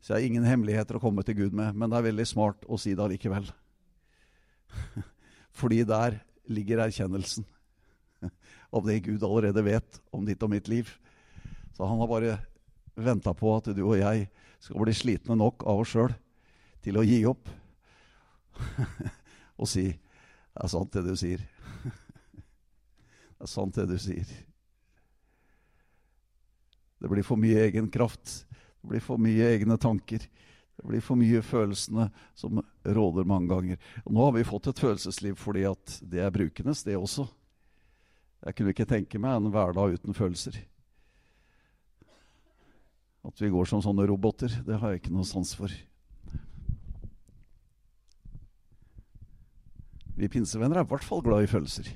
Så 0.00 0.14
jeg 0.14 0.16
har 0.16 0.28
ingen 0.28 0.46
hemmeligheter 0.48 0.96
å 0.96 1.02
komme 1.02 1.24
til 1.26 1.36
Gud 1.42 1.56
med, 1.56 1.76
men 1.76 1.90
det 1.90 1.98
er 1.98 2.08
veldig 2.08 2.26
smart 2.28 2.64
å 2.68 2.78
si 2.80 2.94
det 2.96 3.04
allikevel. 3.04 3.48
Fordi 5.60 5.82
der 5.88 6.20
ligger 6.50 6.84
erkjennelsen 6.86 7.44
av 8.76 8.86
det 8.86 9.00
Gud 9.08 9.24
allerede 9.26 9.64
vet 9.66 10.00
om 10.14 10.24
ditt 10.28 10.42
og 10.44 10.52
mitt 10.52 10.68
liv. 10.72 10.88
Så 11.76 11.88
han 11.88 12.00
har 12.00 12.10
bare 12.10 12.38
venta 12.96 13.32
på 13.36 13.52
at 13.56 13.72
du 13.74 13.82
og 13.82 13.98
jeg 13.98 14.28
skal 14.60 14.84
bli 14.84 14.94
slitne 14.96 15.36
nok 15.38 15.64
av 15.68 15.82
oss 15.82 15.94
sjøl 15.94 16.12
til 16.84 17.00
å 17.00 17.04
gi 17.06 17.22
opp 17.28 17.48
og 19.60 19.68
si 19.68 19.86
'Det 19.90 20.64
er 20.64 20.68
sant, 20.68 20.92
det 20.92 21.04
du 21.06 21.14
sier'. 21.14 21.44
Det 23.40 23.46
er 23.46 23.48
sant, 23.48 23.74
det 23.74 23.86
du 23.88 23.98
sier. 23.98 24.26
Det 27.00 27.08
blir 27.08 27.24
for 27.24 27.40
mye 27.40 27.62
egen 27.64 27.88
kraft. 27.90 28.44
Det 28.82 28.88
blir 28.88 29.00
for 29.00 29.16
mye 29.16 29.46
egne 29.54 29.78
tanker. 29.80 30.20
Det 30.76 30.88
blir 30.88 31.00
for 31.00 31.16
mye 31.16 31.40
følelsene 31.44 32.10
som 32.34 32.60
råder 32.84 33.28
mange 33.28 33.48
ganger. 33.48 33.78
Og 34.04 34.12
nå 34.12 34.24
har 34.24 34.34
vi 34.36 34.44
fått 34.48 34.68
et 34.70 34.80
følelsesliv 34.80 35.38
fordi 35.40 35.64
at 35.68 35.98
det 36.00 36.20
er 36.24 36.32
brukenes, 36.34 36.84
det 36.84 36.96
også. 36.96 37.26
Jeg 38.44 38.56
kunne 38.56 38.72
ikke 38.72 38.88
tenke 38.88 39.20
meg 39.20 39.36
en 39.36 39.50
hverdag 39.52 39.98
uten 40.00 40.16
følelser. 40.16 40.56
At 43.28 43.40
vi 43.40 43.52
går 43.52 43.68
som 43.68 43.82
sånne 43.84 44.06
roboter, 44.08 44.52
det 44.64 44.78
har 44.80 44.94
jeg 44.94 45.02
ikke 45.02 45.12
noe 45.12 45.28
sans 45.28 45.52
for. 45.56 45.72
Vi 50.20 50.28
pinsevenner 50.28 50.76
er 50.76 50.84
i 50.84 50.90
hvert 50.90 51.04
fall 51.06 51.22
glad 51.24 51.46
i 51.46 51.48
følelser. 51.48 51.86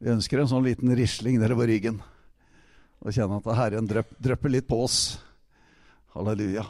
Vi 0.00 0.08
ønsker 0.12 0.40
en 0.40 0.48
sånn 0.48 0.64
liten 0.64 0.92
risling 0.96 1.36
på 1.40 1.66
ryggen. 1.68 2.00
Og 3.04 3.12
kjenne 3.12 3.36
at 3.36 3.58
Herren 3.58 3.88
drypper 3.88 4.52
litt 4.52 4.68
på 4.68 4.78
oss. 4.86 5.18
Halleluja. 6.14 6.64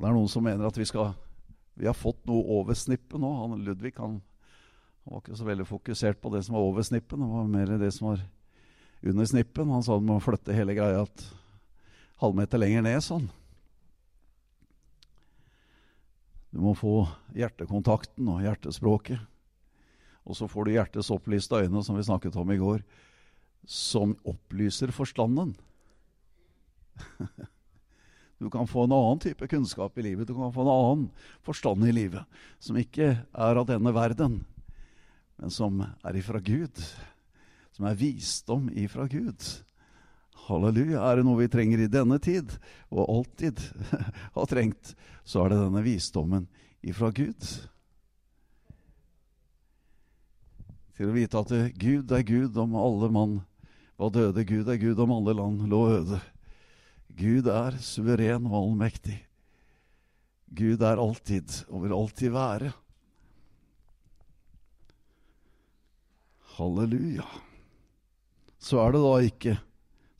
Det 0.00 0.08
er 0.08 0.16
noen 0.16 0.30
som 0.32 0.42
mener 0.42 0.66
at 0.66 0.78
vi, 0.80 0.88
skal, 0.88 1.12
vi 1.78 1.86
har 1.86 1.94
fått 1.94 2.24
noe 2.26 2.42
over 2.58 2.74
snippet 2.74 3.20
nå. 3.20 3.30
Han, 3.42 3.58
Ludvig 3.62 3.94
han, 4.00 4.18
han, 4.18 5.14
var 5.14 5.22
ikke 5.22 5.38
så 5.38 5.46
veldig 5.46 5.68
fokusert 5.68 6.22
på 6.24 6.34
det 6.34 6.42
som 6.46 6.56
var 6.56 6.66
over 6.72 6.86
snippet. 6.88 7.20
Det 7.20 7.32
var 7.36 7.50
mer 7.52 7.74
det 7.78 7.94
som 7.94 8.10
var 8.10 8.22
under 9.02 9.28
snippen. 9.28 9.70
Han 9.70 9.84
sa 9.84 9.98
du 9.98 10.06
må 10.06 10.18
flytte 10.22 10.56
hele 10.56 10.76
greia 10.76 11.04
et 11.04 11.26
halvmeter 12.20 12.60
lenger 12.60 12.84
ned. 12.84 13.00
sånn. 13.04 13.28
Du 16.50 16.58
må 16.60 16.74
få 16.74 17.04
hjertekontakten 17.36 18.26
og 18.28 18.42
hjertespråket. 18.42 19.20
Og 20.26 20.36
så 20.36 20.48
får 20.50 20.66
du 20.66 20.74
hjertets 20.74 21.12
opplyste 21.14 21.62
øyne, 21.62 21.82
som 21.82 21.96
vi 21.96 22.04
snakket 22.04 22.36
om 22.36 22.50
i 22.52 22.58
går, 22.60 22.82
som 23.64 24.16
opplyser 24.28 24.92
forstanden. 24.94 25.56
Du 28.40 28.48
kan 28.48 28.64
få 28.64 28.86
en 28.86 28.94
annen 28.96 29.18
type 29.20 29.44
kunnskap 29.52 29.98
i 30.00 30.02
livet, 30.06 30.24
du 30.24 30.32
kan 30.32 30.48
få 30.48 30.62
en 30.64 30.70
annen 30.72 31.02
forstand 31.44 31.84
i 31.84 31.92
livet, 31.92 32.24
som 32.56 32.78
ikke 32.80 33.10
er 33.20 33.58
av 33.60 33.66
denne 33.68 33.92
verden, 33.92 34.38
men 35.36 35.52
som 35.52 35.82
er 35.84 36.16
ifra 36.16 36.40
Gud. 36.40 36.72
Som 37.80 37.86
er 37.88 37.96
visdom 37.96 38.66
ifra 38.76 39.06
Gud. 39.08 39.40
Halleluja. 40.44 41.00
Er 41.00 41.16
det 41.16 41.22
noe 41.24 41.38
vi 41.38 41.46
trenger 41.48 41.80
i 41.80 41.88
denne 41.88 42.18
tid, 42.20 42.52
og 42.92 43.08
alltid 43.08 43.62
har 44.36 44.50
trengt, 44.50 44.90
så 45.24 45.46
er 45.46 45.54
det 45.54 45.60
denne 45.62 45.84
visdommen 45.86 46.44
ifra 46.84 47.08
Gud. 47.16 47.40
Til 50.92 51.08
å 51.08 51.16
vite 51.16 51.40
at 51.40 51.56
Gud 51.80 52.12
er 52.12 52.28
Gud 52.28 52.60
om 52.60 52.76
alle 52.76 53.12
mann 53.16 53.34
var 53.96 54.12
døde. 54.12 54.44
Gud 54.44 54.68
er 54.68 54.84
Gud 54.84 55.00
om 55.00 55.16
alle 55.16 55.40
land 55.40 55.64
lå 55.72 55.82
øde. 55.96 56.22
Gud 57.16 57.48
er 57.48 57.80
suveren 57.80 58.52
og 58.52 58.60
allmektig. 58.60 59.22
Gud 60.52 60.84
er 60.84 61.00
alltid 61.00 61.62
og 61.72 61.86
vil 61.88 61.96
alltid 62.04 62.36
være. 62.36 62.74
Halleluja. 66.58 67.48
Så 68.60 68.80
er 68.82 68.92
det 68.92 69.00
da 69.02 69.12
ikke 69.24 69.56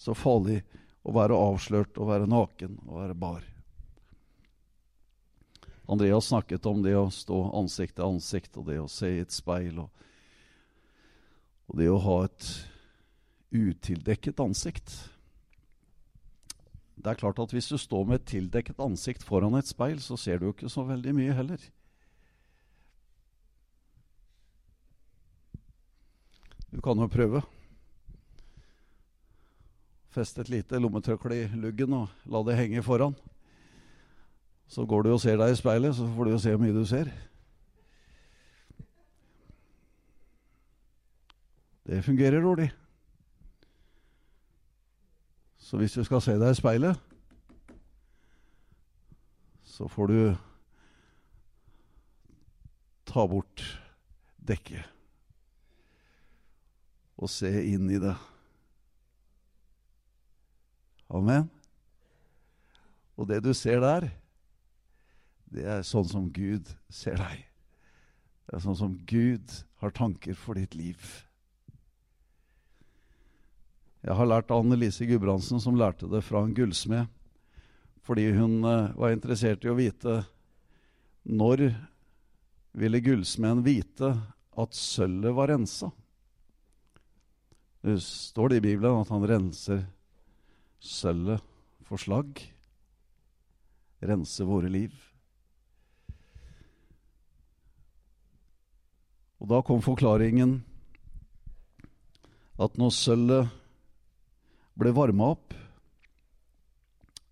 så 0.00 0.16
farlig 0.16 0.62
å 1.04 1.12
være 1.12 1.36
avslørt 1.36 1.98
og 2.00 2.08
være 2.08 2.28
naken 2.30 2.78
og 2.86 3.00
være 3.02 3.16
bar. 3.20 3.44
Andreas 5.90 6.30
snakket 6.30 6.66
om 6.70 6.82
det 6.84 6.94
å 6.96 7.08
stå 7.12 7.42
ansikt 7.58 7.98
til 7.98 8.06
ansikt 8.06 8.56
og 8.60 8.68
det 8.70 8.78
å 8.80 8.88
se 8.88 9.10
i 9.10 9.22
et 9.24 9.34
speil 9.34 9.82
og, 9.82 10.04
og 11.68 11.80
det 11.80 11.88
å 11.90 11.98
ha 12.04 12.18
et 12.28 12.50
utildekket 13.50 14.40
ansikt. 14.40 14.94
Det 17.00 17.10
er 17.10 17.18
klart 17.18 17.40
at 17.42 17.52
Hvis 17.52 17.68
du 17.68 17.78
står 17.80 18.06
med 18.06 18.20
et 18.20 18.28
tildekket 18.28 18.80
ansikt 18.80 19.24
foran 19.26 19.56
et 19.58 19.68
speil, 19.68 19.98
så 20.00 20.16
ser 20.20 20.38
du 20.38 20.48
jo 20.48 20.54
ikke 20.54 20.70
så 20.70 20.84
veldig 20.86 21.16
mye 21.16 21.36
heller. 21.36 21.60
Du 26.70 26.78
kan 26.80 27.00
jo 27.00 27.08
prøve. 27.10 27.42
Feste 30.10 30.42
et 30.42 30.50
lite 30.50 30.78
lommetørkle 30.80 31.36
i 31.44 31.48
luggen 31.54 31.94
og 31.94 32.08
la 32.26 32.42
det 32.48 32.56
henge 32.58 32.82
foran. 32.82 33.14
Så 34.70 34.86
går 34.86 35.02
du 35.06 35.12
og 35.12 35.20
ser 35.22 35.38
deg 35.38 35.52
i 35.52 35.58
speilet, 35.58 35.94
så 35.94 36.06
får 36.14 36.26
du 36.26 36.30
jo 36.34 36.40
se 36.42 36.54
hvor 36.54 36.62
mye 36.62 36.74
du 36.74 36.84
ser. 36.86 37.10
Det 41.86 42.04
fungerer 42.06 42.42
dårlig. 42.42 42.68
Så 45.58 45.78
hvis 45.78 45.94
du 45.94 46.04
skal 46.06 46.22
se 46.22 46.34
deg 46.38 46.50
i 46.50 46.58
speilet, 46.58 46.98
så 49.62 49.88
får 49.88 50.06
du 50.10 50.18
ta 53.10 53.26
bort 53.26 53.62
dekket 54.42 54.86
og 57.20 57.30
se 57.30 57.50
inn 57.72 57.90
i 57.90 57.98
det. 58.02 58.14
Amen. 61.10 61.48
Og 63.18 63.26
det 63.28 63.40
du 63.44 63.50
ser 63.56 63.82
der, 63.82 64.06
det 65.50 65.66
er 65.66 65.82
sånn 65.86 66.06
som 66.06 66.28
Gud 66.32 66.70
ser 66.92 67.18
deg. 67.18 67.42
Det 68.46 68.56
er 68.56 68.62
sånn 68.64 68.78
som 68.78 68.94
Gud 69.10 69.52
har 69.82 69.92
tanker 69.96 70.38
for 70.38 70.58
ditt 70.58 70.76
liv. 70.78 71.02
Jeg 74.00 74.16
har 74.16 74.28
lært 74.30 74.52
Annelise 74.54 75.04
Gudbrandsen, 75.04 75.60
som 75.60 75.76
lærte 75.76 76.08
det 76.08 76.22
fra 76.24 76.44
en 76.46 76.54
gullsmed, 76.56 77.10
fordi 78.06 78.30
hun 78.32 78.62
uh, 78.64 78.94
var 78.96 79.12
interessert 79.12 79.66
i 79.66 79.70
å 79.70 79.76
vite 79.76 80.22
når 81.28 81.68
ville 82.80 83.02
gullsmeden 83.04 83.60
vite 83.66 84.14
at 84.60 84.76
sølvet 84.78 85.36
var 85.36 85.50
rensa. 85.52 85.90
Det 87.84 87.98
står 88.04 88.52
det 88.52 88.60
i 88.60 88.68
Bibelen 88.70 89.02
at 89.02 89.12
han 89.12 89.26
renser 89.28 89.84
sølvet 90.80 91.44
for 91.84 92.00
slagg. 92.00 92.40
Rense 94.00 94.44
våre 94.48 94.70
liv. 94.72 94.94
Og 99.40 99.48
da 99.48 99.60
kom 99.64 99.80
forklaringen 99.84 100.58
at 102.60 102.76
når 102.80 102.92
sølvet 102.92 103.52
ble 104.80 104.92
varma 104.96 105.30
opp, 105.34 105.54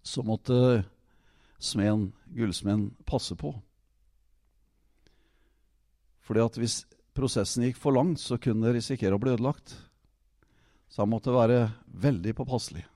så 0.04 0.24
måtte 0.24 0.84
smeden, 1.60 2.10
gullsmeden, 2.32 2.90
passe 3.08 3.36
på. 3.36 3.52
Fordi 6.24 6.44
at 6.44 6.56
hvis 6.60 6.78
prosessen 7.16 7.66
gikk 7.66 7.80
for 7.80 7.96
langt, 7.96 8.20
så 8.20 8.40
kunne 8.40 8.68
det 8.68 8.78
risikere 8.78 9.16
å 9.16 9.20
bli 9.20 9.34
ødelagt. 9.36 9.74
Så 10.88 11.04
han 11.04 11.12
måtte 11.12 11.34
være 11.34 11.66
veldig 11.92 12.36
påpasselig 12.40 12.86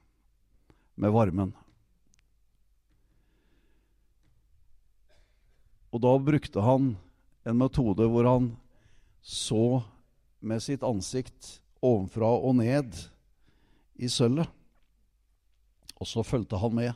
med 0.94 1.12
varmen. 1.12 1.52
Og 5.92 6.00
da 6.00 6.12
brukte 6.18 6.64
han 6.64 6.94
en 7.44 7.58
metode 7.58 8.06
hvor 8.08 8.28
han 8.28 8.48
så 9.22 9.82
med 10.40 10.62
sitt 10.64 10.82
ansikt 10.86 11.58
ovenfra 11.84 12.30
og 12.40 12.56
ned 12.58 12.96
i 14.00 14.08
sølvet. 14.10 14.48
Og 16.00 16.08
så 16.08 16.24
fulgte 16.26 16.58
han 16.58 16.74
med. 16.74 16.92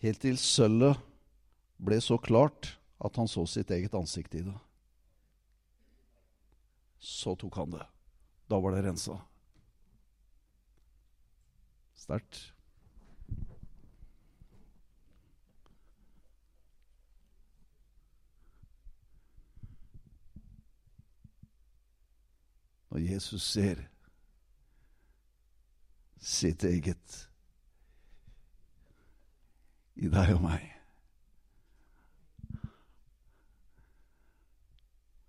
Helt 0.00 0.22
til 0.24 0.38
sølvet 0.40 0.98
ble 1.80 2.00
så 2.02 2.18
klart 2.18 2.74
at 3.00 3.16
han 3.16 3.28
så 3.28 3.44
sitt 3.48 3.70
eget 3.70 3.94
ansikt 3.94 4.34
i 4.34 4.42
det. 4.44 4.56
Så 7.00 7.36
tok 7.38 7.60
han 7.60 7.76
det. 7.76 7.84
Da 8.50 8.58
var 8.60 8.74
det 8.74 8.82
rensa. 8.88 9.20
Sterkt. 12.10 12.54
Når 22.90 22.98
Jesus 22.98 23.42
ser 23.42 23.86
sitt 26.18 26.66
eget 26.66 27.30
i 29.94 30.10
deg 30.10 30.34
og 30.34 30.42
meg. 30.48 30.66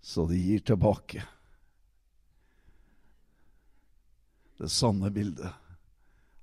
Så 0.01 0.25
det 0.25 0.41
gir 0.41 0.65
tilbake 0.73 1.27
det 4.57 4.73
sanne 4.81 5.13
bildet 5.13 5.61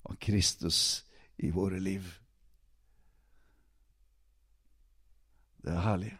av 0.08 0.16
Kristus 0.16 1.04
i 1.36 1.50
våre 1.50 1.80
liv. 1.80 2.06
Det 5.62 5.74
er 5.74 5.84
herlig. 5.84 6.14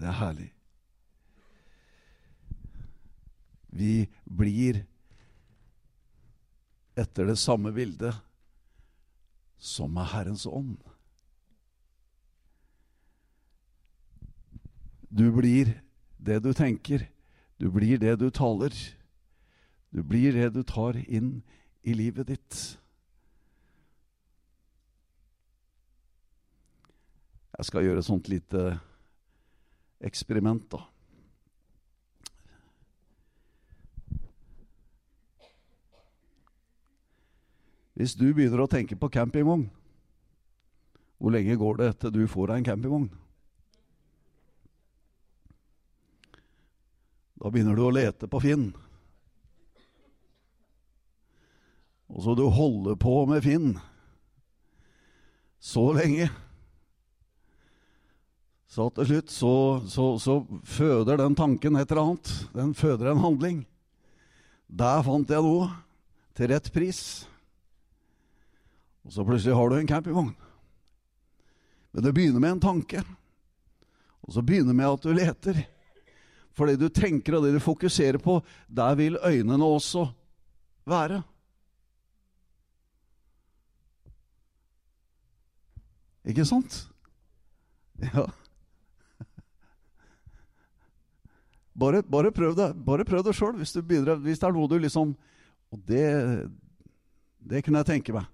Det 0.00 0.08
er 0.08 0.18
herlig. 0.18 0.50
Vi 3.74 3.94
blir 4.24 4.84
etter 6.94 7.26
det 7.26 7.38
samme 7.42 7.72
bildet 7.74 8.14
som 9.58 9.96
er 9.98 10.12
Herrens 10.12 10.46
ånd. 10.46 10.78
Du 15.10 15.26
blir 15.34 15.72
det 16.18 16.40
du 16.42 16.52
tenker. 16.54 17.06
Du 17.58 17.70
blir 17.70 17.98
det 17.98 18.16
du 18.22 18.30
taler. 18.34 18.74
Du 19.94 20.02
blir 20.02 20.34
det 20.34 20.48
du 20.56 20.64
tar 20.66 20.96
inn 21.06 21.36
i 21.86 21.94
livet 21.94 22.26
ditt. 22.26 22.56
Jeg 27.54 27.68
skal 27.68 27.86
gjøre 27.86 28.02
et 28.02 28.08
sånt 28.08 28.26
lite 28.26 28.64
eksperiment, 30.02 30.66
da. 30.74 30.82
Hvis 37.94 38.16
du 38.18 38.26
begynner 38.34 38.64
å 38.64 38.70
tenke 38.70 38.98
på 38.98 39.12
campingvogn, 39.14 39.68
hvor 41.22 41.30
lenge 41.30 41.54
går 41.54 41.78
det 41.78 41.92
til 42.02 42.10
du 42.16 42.24
får 42.26 42.50
deg 42.50 42.58
en 42.58 42.66
campingvogn? 42.72 43.06
Da 47.38 47.54
begynner 47.54 47.78
du 47.78 47.84
å 47.86 47.94
lete 47.94 48.26
på 48.26 48.42
Finn. 48.42 48.72
Og 52.14 52.22
så 52.22 52.36
du 52.38 52.46
holder 52.46 52.94
på 53.00 53.16
med 53.26 53.42
Finn 53.42 53.74
så 55.64 55.88
lenge. 55.96 56.28
Så 58.70 58.86
til 58.94 59.08
slutt 59.08 59.32
så, 59.32 59.54
så, 59.90 60.06
så, 60.22 60.34
føder 60.66 61.18
den 61.18 61.34
tanken 61.38 61.78
et 61.78 61.90
eller 61.90 62.02
annet. 62.02 62.32
Den 62.54 62.74
føder 62.74 63.10
en 63.10 63.22
handling. 63.22 63.62
Der 64.66 65.02
fant 65.06 65.30
jeg 65.30 65.42
noe 65.46 65.70
til 66.36 66.50
rett 66.50 66.70
pris. 66.74 67.00
Og 69.04 69.14
så 69.14 69.26
plutselig 69.26 69.56
har 69.56 69.70
du 69.70 69.78
en 69.78 69.90
campingvogn. 69.90 70.32
Men 71.94 72.06
det 72.06 72.14
begynner 72.14 72.42
med 72.42 72.56
en 72.56 72.64
tanke. 72.64 73.04
Og 74.26 74.34
så 74.36 74.42
begynner 74.42 74.76
med 74.76 74.90
at 74.90 75.06
du 75.06 75.14
leter. 75.14 75.64
For 76.54 76.70
det 76.70 76.78
du 76.82 76.90
tenker 76.92 77.38
og 77.38 77.46
det 77.46 77.56
du 77.56 77.62
fokuserer 77.62 78.20
på, 78.22 78.38
der 78.68 78.98
vil 78.98 79.18
øynene 79.22 79.64
også 79.64 80.06
være. 80.86 81.24
Ikke 86.24 86.46
sant? 86.48 86.86
Ja. 88.00 88.24
Bare, 91.74 92.02
bare 92.02 92.30
prøv 92.34 92.54
det 92.58 92.68
Bare 92.86 93.04
prøv 93.06 93.24
det 93.26 93.34
sjøl, 93.34 93.56
hvis, 93.58 93.74
hvis 93.74 94.38
det 94.40 94.46
er 94.46 94.54
noe 94.54 94.70
du 94.70 94.76
liksom 94.78 95.14
Og 95.74 95.80
det, 95.88 96.04
det 97.42 97.64
kunne 97.64 97.82
jeg 97.82 97.90
tenke 97.92 98.14
meg. 98.14 98.28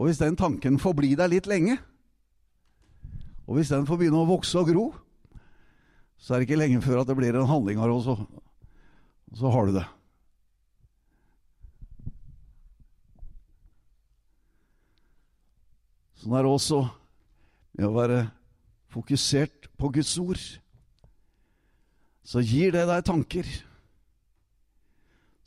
Og 0.00 0.08
hvis 0.08 0.18
den 0.18 0.36
tanken 0.36 0.78
får 0.80 0.94
bli 0.96 1.12
der 1.14 1.28
litt 1.28 1.46
lenge, 1.50 1.76
og 3.44 3.58
hvis 3.58 3.68
den 3.68 3.84
får 3.86 3.98
begynne 4.00 4.22
å 4.22 4.28
vokse 4.28 4.56
og 4.56 4.70
gro, 4.70 4.84
så 6.16 6.34
er 6.34 6.40
det 6.40 6.48
ikke 6.48 6.58
lenge 6.60 6.80
før 6.80 7.02
at 7.02 7.10
det 7.10 7.16
blir 7.18 7.36
en 7.36 7.48
handling 7.48 7.80
her, 7.82 7.92
også. 7.92 8.16
og 8.24 9.36
så 9.36 9.52
har 9.52 9.68
du 9.68 9.76
det. 9.76 9.84
Sånn 16.20 16.34
er 16.36 16.44
det 16.44 16.52
også 16.52 16.82
med 17.78 17.86
å 17.86 17.94
være 17.94 18.18
fokusert 18.92 19.70
på 19.80 19.88
Guds 19.94 20.12
ord. 20.20 20.42
Så 22.20 22.42
gir 22.44 22.74
det 22.74 22.82
deg 22.90 23.06
tanker 23.08 23.48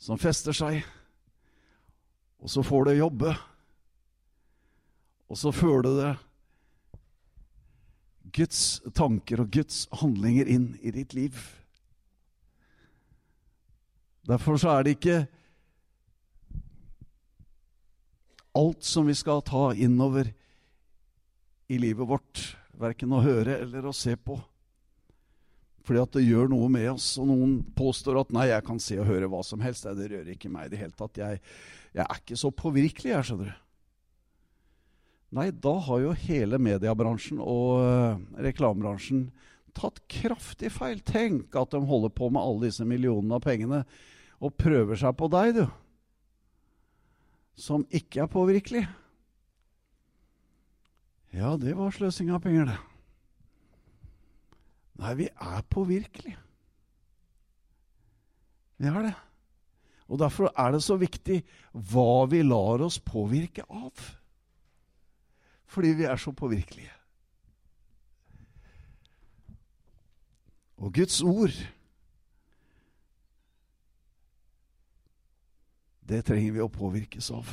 som 0.02 0.18
fester 0.18 0.56
seg, 0.56 0.82
og 2.42 2.50
så 2.50 2.66
får 2.66 2.90
det 2.90 2.98
jobbe. 2.98 3.36
Og 5.30 5.38
så 5.38 5.54
føler 5.54 5.94
det 6.00 6.12
Guds 8.34 8.82
tanker 8.98 9.44
og 9.44 9.54
Guds 9.54 9.84
handlinger 10.02 10.50
inn 10.50 10.72
i 10.82 10.90
ditt 10.90 11.14
liv. 11.14 11.38
Derfor 14.26 14.58
så 14.58 14.74
er 14.74 14.82
det 14.82 14.98
ikke 14.98 15.18
alt 18.58 18.82
som 18.86 19.06
vi 19.06 19.14
skal 19.14 19.44
ta 19.46 19.68
innover 19.78 20.34
i 21.72 21.78
livet 21.80 22.08
vårt, 22.08 22.42
verken 22.78 23.14
å 23.14 23.22
høre 23.24 23.58
eller 23.62 23.86
å 23.88 23.94
se 23.96 24.16
på. 24.16 24.36
Fordi 25.84 26.00
at 26.00 26.16
det 26.16 26.24
gjør 26.24 26.48
noe 26.48 26.68
med 26.72 26.94
oss. 26.94 27.10
Og 27.20 27.28
noen 27.28 27.58
påstår 27.76 28.22
at 28.22 28.32
'nei, 28.32 28.48
jeg 28.48 28.64
kan 28.64 28.80
se 28.80 28.98
og 29.00 29.08
høre 29.08 29.28
hva 29.28 29.42
som 29.44 29.60
helst'. 29.60 29.84
Det 29.84 30.08
rører 30.10 30.32
ikke 30.32 30.52
meg 30.52 30.66
i 30.66 30.74
det 30.74 30.80
hele 30.80 30.96
tatt. 30.96 31.20
Jeg, 31.20 31.40
jeg 31.92 32.06
er 32.06 32.20
ikke 32.20 32.40
så 32.40 32.50
påvirkelig, 32.50 33.12
jeg, 33.12 33.24
skjønner 33.28 33.52
du. 33.52 33.60
Nei, 35.34 35.50
da 35.50 35.74
har 35.82 36.00
jo 36.00 36.12
hele 36.14 36.60
mediebransjen 36.62 37.40
og 37.42 37.82
uh, 37.82 38.20
reklamebransjen 38.38 39.32
tatt 39.74 39.98
kraftig 40.08 40.70
feil. 40.70 41.00
Tenk 41.02 41.56
at 41.58 41.74
de 41.74 41.82
holder 41.82 42.12
på 42.14 42.30
med 42.30 42.40
alle 42.40 42.68
disse 42.68 42.86
millionene 42.86 43.40
av 43.40 43.42
pengene 43.42 43.82
og 44.38 44.54
prøver 44.56 44.98
seg 45.00 45.16
på 45.18 45.28
deg, 45.32 45.58
du. 45.58 45.64
Som 47.58 47.84
ikke 47.90 48.24
er 48.24 48.30
påvirkelig. 48.30 48.84
Ja, 51.34 51.56
det 51.58 51.74
var 51.74 51.90
sløsing 51.90 52.30
av 52.30 52.44
penger, 52.44 52.68
det. 52.70 52.80
Nei, 55.02 55.14
vi 55.18 55.26
er 55.26 55.64
påvirkelige. 55.66 56.38
Vi 58.78 58.90
er 58.90 59.00
det. 59.08 59.14
Og 60.06 60.20
Derfor 60.20 60.52
er 60.54 60.74
det 60.74 60.82
så 60.84 60.94
viktig 61.00 61.40
hva 61.90 62.26
vi 62.30 62.44
lar 62.44 62.84
oss 62.86 63.00
påvirke 63.02 63.66
av 63.70 64.12
fordi 65.74 65.88
vi 65.98 66.04
er 66.06 66.20
så 66.22 66.30
påvirkelige. 66.30 66.92
Og 70.78 70.92
Guds 70.94 71.16
ord 71.22 71.56
Det 76.04 76.20
trenger 76.28 76.52
vi 76.52 76.60
å 76.62 76.70
påvirkes 76.70 77.32
av. 77.34 77.48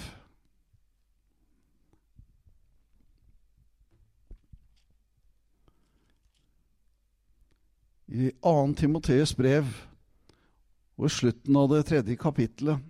I 8.11 8.33
2. 8.43 8.73
Timoteus 8.75 9.31
brev 9.39 9.69
og 10.99 11.05
i 11.07 11.11
slutten 11.15 11.55
av 11.55 11.69
det 11.71 11.85
tredje 11.87 12.17
kapittelet 12.19 12.81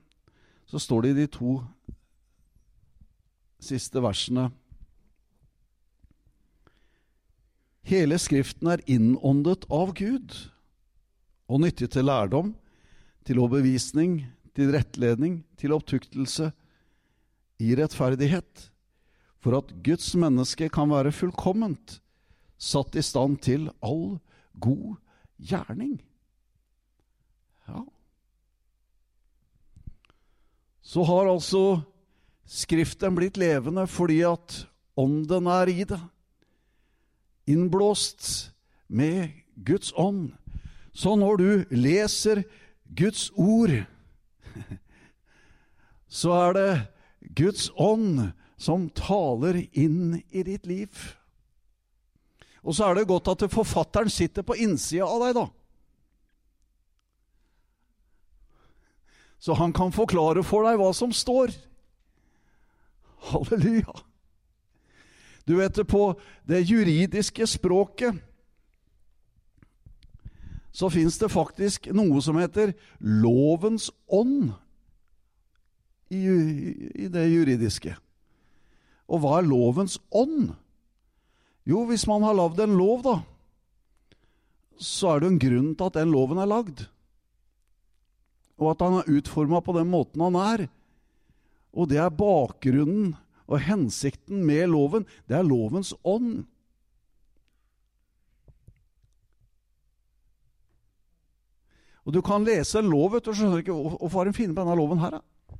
så 0.65 0.79
står 0.81 1.03
det 1.03 1.11
i 1.11 1.17
de 1.19 1.25
to 1.29 1.51
siste 3.61 4.01
versene 4.01 4.47
Hele 7.85 8.17
Skriften 8.21 8.71
er 8.73 8.81
innåndet 8.89 9.67
av 9.69 9.91
Gud 9.99 10.33
og 11.51 11.61
nyttig 11.67 11.91
til 11.93 12.07
lærdom, 12.07 12.53
til 13.27 13.41
overbevisning, 13.43 14.23
til 14.57 14.73
rettledning, 14.73 15.41
til 15.59 15.75
opptuktelse 15.75 16.49
i 17.61 17.75
rettferdighet, 17.77 18.71
for 19.37 19.59
at 19.59 19.73
Guds 19.85 20.13
menneske 20.15 20.69
kan 20.73 20.89
være 20.93 21.13
fullkomment, 21.13 21.99
satt 22.57 22.95
i 22.97 23.05
stand 23.05 23.41
til 23.43 23.69
all 23.85 24.17
god 24.61 24.97
gjerning. 25.41 25.97
Ja. 27.67 27.85
Så 30.81 31.05
har 31.07 31.31
altså 31.31 31.81
Skriften 32.51 33.15
blitt 33.15 33.37
levende 33.39 33.85
fordi 33.87 34.17
at 34.27 34.65
Ånden 34.99 35.45
er 35.47 35.69
i 35.71 35.83
det 35.87 35.99
innblåst 37.47 38.51
med 38.87 39.31
Guds 39.55 39.93
ånd. 39.95 40.33
Så 40.93 41.15
når 41.15 41.37
du 41.37 41.65
leser 41.71 42.43
Guds 42.95 43.31
ord, 43.35 43.71
så 46.07 46.35
er 46.35 46.53
det 46.57 46.71
Guds 47.39 47.69
ånd 47.79 48.31
som 48.59 48.89
taler 48.95 49.63
inn 49.71 50.19
i 50.29 50.43
ditt 50.45 50.67
liv. 50.69 50.91
Og 52.61 52.75
så 52.77 52.85
er 52.85 52.99
det 52.99 53.09
godt 53.09 53.31
at 53.33 53.47
forfatteren 53.51 54.09
sitter 54.09 54.45
på 54.45 54.57
innsida 54.61 55.07
av 55.07 55.25
deg, 55.25 55.33
da. 55.39 55.47
Så 59.41 59.57
han 59.57 59.73
kan 59.73 59.93
forklare 59.93 60.43
for 60.45 60.67
deg 60.67 60.77
hva 60.77 60.91
som 60.93 61.13
står. 61.13 61.55
Halleluja. 63.31 63.95
Du 65.49 65.55
vet 65.57 65.73
det, 65.75 65.87
på 65.89 66.13
det 66.45 66.61
juridiske 66.69 67.47
språket 67.49 68.21
så 70.71 70.87
fins 70.89 71.17
det 71.19 71.31
faktisk 71.31 71.89
noe 71.91 72.21
som 72.23 72.37
heter 72.39 72.71
lovens 73.03 73.89
ånd 74.07 74.53
i, 76.11 76.21
i, 76.21 77.09
det 77.11 77.25
juridiske. 77.27 77.95
Og 79.11 79.19
hva 79.23 79.39
er 79.39 79.49
lovens 79.49 79.97
ånd? 80.15 80.53
Jo, 81.67 81.83
hvis 81.89 82.07
man 82.09 82.23
har 82.25 82.37
lagd 82.37 82.59
en 82.63 82.77
lov, 82.77 83.03
da, 83.05 83.15
så 84.81 85.13
er 85.13 85.21
det 85.21 85.29
en 85.29 85.41
grunn 85.41 85.73
til 85.77 85.91
at 85.91 85.97
den 85.99 86.13
loven 86.13 86.41
er 86.41 86.49
lagd. 86.49 86.85
Og 88.61 88.73
at 88.73 88.81
han 88.81 88.99
er 88.99 89.11
utforma 89.17 89.61
på 89.61 89.75
den 89.77 89.89
måten 89.91 90.23
han 90.25 90.37
er. 90.41 90.65
Og 91.71 91.89
det 91.91 92.01
er 92.01 92.13
bakgrunnen 92.13 93.13
og 93.51 93.61
hensikten 93.65 94.41
med 94.47 94.71
loven, 94.71 95.05
det 95.29 95.37
er 95.37 95.45
lovens 95.45 95.93
ånd. 96.07 96.45
Og 102.01 102.15
Du 102.15 102.21
kan 102.25 102.43
lese 102.43 102.79
en 102.79 102.89
lov, 102.89 103.11
vet 103.13 103.25
du, 103.25 103.29
og 103.29 103.37
skjønner 103.37 103.61
ikke 103.61 103.75
hvorfor 103.75 104.25
har 104.25 104.31
finner 104.33 104.37
funnet 104.37 104.55
på 104.57 104.63
denne 104.63 104.77
loven 104.79 105.01
her. 105.03 105.19
Da? 105.19 105.57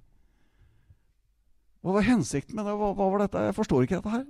Hva 1.82 1.98
var 1.98 2.06
hensikten 2.06 2.58
med 2.58 2.66
det? 2.66 2.74
Hva, 2.78 2.94
hva, 2.98 3.10
var 3.14 3.24
dette? 3.24 3.44
Jeg 3.46 3.58
forstår 3.58 3.86
ikke 3.86 4.00
dette 4.00 4.14
her. 4.14 4.26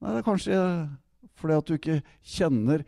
Nei, 0.00 0.10
Det 0.12 0.20
er 0.20 0.26
kanskje 0.26 0.60
fordi 1.34 1.56
at 1.58 1.68
du 1.68 1.74
ikke 1.76 2.02
kjenner 2.22 2.84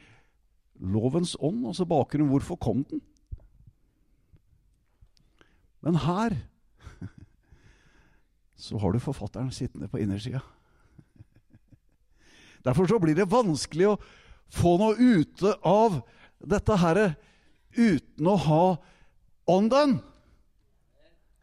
lovens 0.81 1.37
ånd, 1.41 1.65
altså 1.67 1.87
bakgrunnen. 1.89 2.31
Hvorfor 2.31 2.57
kom 2.61 2.85
den? 2.89 3.01
Men 5.85 5.99
her 6.03 6.37
så 8.67 8.79
har 8.83 8.93
du 8.93 8.99
forfatteren 9.03 9.53
sittende 9.55 9.89
på 9.89 10.01
innersida. 10.03 10.41
Derfor 12.67 12.87
så 12.87 12.99
blir 13.03 13.17
det 13.19 13.31
vanskelig 13.31 13.93
å 13.93 14.01
få 14.53 14.77
noe 14.81 14.97
ute 14.97 15.57
av 15.67 16.01
dette 16.39 16.77
her 16.81 17.03
uten 17.77 18.27
å 18.27 18.37
ha 18.47 18.65
ånden. 19.53 19.99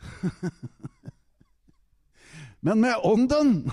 Men 2.63 2.79
med 2.79 2.95
ånden 3.03 3.71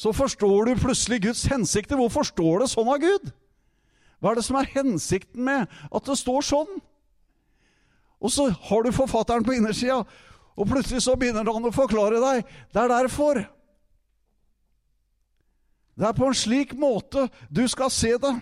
så 0.00 0.12
forstår 0.16 0.64
du 0.64 0.80
plutselig 0.80 1.20
Guds 1.26 1.44
hensikter. 1.50 1.98
Hvorfor 2.00 2.24
står 2.24 2.62
det 2.62 2.70
sånn 2.72 2.88
av 2.88 3.02
Gud? 3.02 3.32
Hva 4.20 4.32
er 4.32 4.38
det 4.38 4.46
som 4.46 4.56
er 4.56 4.70
hensikten 4.72 5.44
med 5.44 5.68
at 5.68 6.08
det 6.08 6.16
står 6.16 6.44
sånn? 6.46 6.70
Og 8.20 8.32
så 8.32 8.48
har 8.52 8.84
du 8.84 8.92
forfatteren 8.96 9.44
på 9.44 9.56
innersida, 9.56 10.02
og 10.56 10.68
plutselig 10.68 11.02
så 11.04 11.16
begynner 11.20 11.48
han 11.48 11.68
å 11.68 11.72
forklare 11.72 12.20
deg. 12.20 12.48
Det 12.72 12.80
er 12.80 12.92
derfor. 12.92 13.42
Det 16.00 16.08
er 16.08 16.16
på 16.16 16.30
en 16.30 16.36
slik 16.36 16.72
måte 16.80 17.26
du 17.52 17.66
skal 17.68 17.92
se 17.92 18.14
det. 18.20 18.34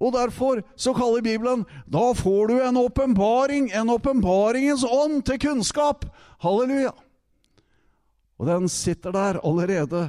Og 0.00 0.12
derfor 0.12 0.60
så 0.76 0.92
kaller 0.96 1.24
Bibelen 1.24 1.64
da 1.88 2.10
får 2.16 2.52
du 2.52 2.58
en 2.60 2.80
åpenbaring, 2.80 3.70
en 3.72 3.92
åpenbaringens 3.94 4.84
ånd 4.84 5.22
til 5.24 5.40
kunnskap. 5.40 6.04
Halleluja. 6.44 6.92
Og 8.38 8.48
den 8.48 8.68
sitter 8.68 9.14
der 9.14 9.40
allerede 9.46 10.08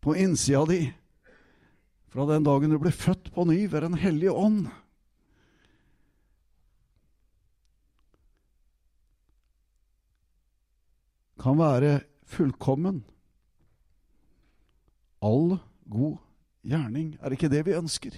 på 0.00 0.14
innsida 0.14 0.64
di 0.70 0.80
fra 2.08 2.24
den 2.30 2.44
dagen 2.46 2.72
du 2.72 2.78
ble 2.80 2.92
født 2.94 3.32
på 3.34 3.44
ny 3.44 3.66
ved 3.68 3.82
Den 3.84 3.98
hellige 4.00 4.32
ånd. 4.32 4.68
Kan 11.36 11.58
være 11.58 12.00
fullkommen. 12.24 13.04
All 15.20 15.58
god 15.84 16.16
gjerning. 16.64 17.18
Er 17.20 17.36
ikke 17.36 17.52
det 17.52 17.66
vi 17.66 17.76
ønsker? 17.76 18.16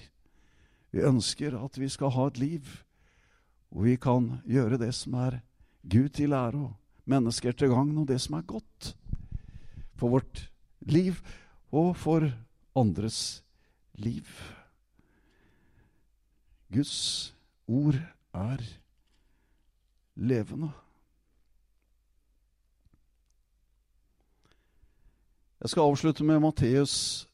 Vi 0.92 1.02
ønsker 1.04 1.58
at 1.58 1.78
vi 1.80 1.88
skal 1.88 2.14
ha 2.14 2.28
et 2.28 2.38
liv 2.38 2.68
hvor 3.68 3.84
vi 3.84 3.96
kan 4.00 4.38
gjøre 4.48 4.78
det 4.80 4.94
som 4.96 5.16
er 5.20 5.40
Gud 5.84 6.08
til 6.08 6.32
ære 6.32 6.70
mennesker 7.08 7.56
til 7.56 7.72
gagn, 7.72 7.96
og 7.98 8.08
det 8.08 8.20
som 8.22 8.38
er 8.38 8.46
godt 8.48 8.92
for 9.98 10.14
vårt 10.14 10.44
liv 10.88 11.18
og 11.74 11.94
for 11.98 12.28
andres 12.78 13.42
liv. 13.98 14.26
Guds 16.72 17.34
ord 17.66 17.96
er 18.34 18.62
levende. 20.14 20.70
Jeg 25.58 25.72
skal 25.72 25.88
avslutte 25.88 26.24
med 26.24 26.38
Matteus 26.44 27.26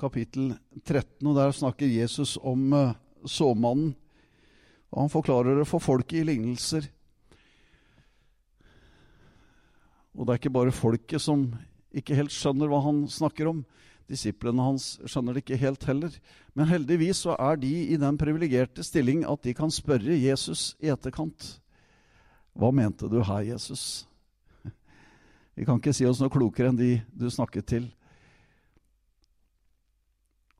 kapittel 0.00 0.54
13, 0.84 1.26
og 1.26 1.34
der 1.36 1.50
snakker 1.52 1.90
Jesus 1.90 2.38
om 2.40 2.72
uh, 2.72 2.94
såmannen. 3.26 3.92
Og 4.90 5.02
han 5.02 5.12
forklarer 5.12 5.58
det 5.58 5.66
for 5.68 5.82
folket 5.82 6.22
i 6.22 6.24
lignelser. 6.30 6.88
Og 10.16 10.26
det 10.26 10.32
er 10.32 10.40
ikke 10.40 10.54
bare 10.54 10.74
folket 10.74 11.22
som 11.22 11.46
ikke 11.94 12.16
helt 12.18 12.34
skjønner 12.34 12.70
hva 12.70 12.80
han 12.84 13.04
snakker 13.10 13.50
om. 13.50 13.62
Disiplene 14.10 14.64
hans 14.64 14.96
skjønner 15.06 15.36
det 15.36 15.44
ikke 15.44 15.60
helt 15.60 15.84
heller. 15.86 16.14
Men 16.58 16.70
heldigvis 16.70 17.22
så 17.26 17.36
er 17.38 17.60
de 17.62 17.70
i 17.94 17.98
den 18.00 18.18
privilegerte 18.18 18.82
stilling 18.86 19.22
at 19.28 19.42
de 19.46 19.54
kan 19.54 19.70
spørre 19.70 20.18
Jesus 20.18 20.74
i 20.82 20.90
etterkant. 20.90 21.52
Hva 22.58 22.72
mente 22.74 23.08
du 23.10 23.20
her, 23.22 23.44
Jesus? 23.52 24.04
Vi 25.54 25.66
kan 25.66 25.78
ikke 25.78 25.94
si 25.94 26.06
oss 26.08 26.22
noe 26.22 26.32
klokere 26.32 26.72
enn 26.72 26.80
de 26.80 26.96
du 27.14 27.28
snakket 27.30 27.70
til. 27.70 27.88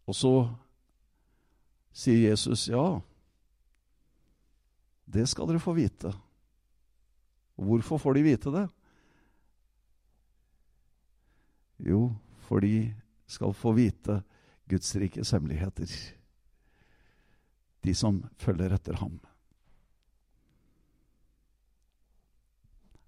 Og 0.07 0.15
så 0.15 0.35
sier 1.95 2.31
Jesus, 2.31 2.69
ja, 2.71 3.01
det 5.11 5.27
skal 5.31 5.51
dere 5.51 5.63
få 5.63 5.75
vite. 5.75 6.13
Hvorfor 7.59 7.99
får 7.99 8.17
de 8.17 8.29
vite 8.31 8.53
det? 8.55 8.69
Jo, 11.87 12.11
for 12.47 12.65
de 12.65 12.93
skal 13.31 13.55
få 13.57 13.73
vite 13.77 14.21
Guds 14.71 14.95
rikes 14.97 15.33
hemmeligheter. 15.35 15.91
De 17.81 17.95
som 17.97 18.21
følger 18.39 18.75
etter 18.77 18.99
ham. 19.01 19.19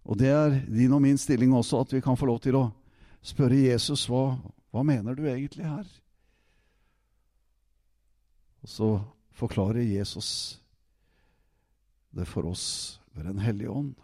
Og 0.02 0.18
det 0.18 0.30
er 0.34 0.56
din 0.66 0.92
og 0.92 1.02
min 1.02 1.18
stilling 1.18 1.52
også, 1.54 1.82
at 1.84 1.92
vi 1.94 2.00
kan 2.02 2.16
få 2.18 2.26
lov 2.26 2.40
til 2.42 2.58
å 2.58 2.64
spørre 3.22 3.60
Jesus 3.68 4.08
hva, 4.10 4.34
hva 4.74 4.82
mener 4.86 5.14
du 5.14 5.26
egentlig 5.28 5.68
her? 5.68 5.86
Og 8.62 8.70
så 8.70 8.88
forklarer 9.38 9.86
Jesus 9.86 10.58
det 12.14 12.26
for 12.28 12.46
oss 12.50 12.98
ved 13.14 13.26
Den 13.30 13.38
hellige 13.42 13.70
ånd. 13.70 13.94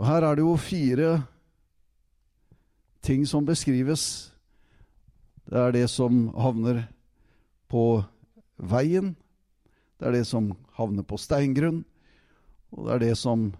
Og 0.00 0.06
her 0.08 0.24
er 0.24 0.38
det 0.38 0.46
jo 0.46 0.54
fire 0.56 1.08
ting 3.04 3.26
som 3.28 3.44
beskrives. 3.44 4.32
Det 5.44 5.60
er 5.60 5.74
det 5.76 5.84
som 5.92 6.30
havner 6.40 6.86
på 7.68 8.00
veien. 8.56 9.12
Det 10.00 10.08
er 10.08 10.16
det 10.16 10.24
som 10.24 10.54
havner 10.78 11.04
på 11.04 11.20
steingrunn. 11.20 11.82
Og 12.72 12.86
det 12.86 12.94
er 12.94 13.04
det 13.10 13.16
som 13.20 13.50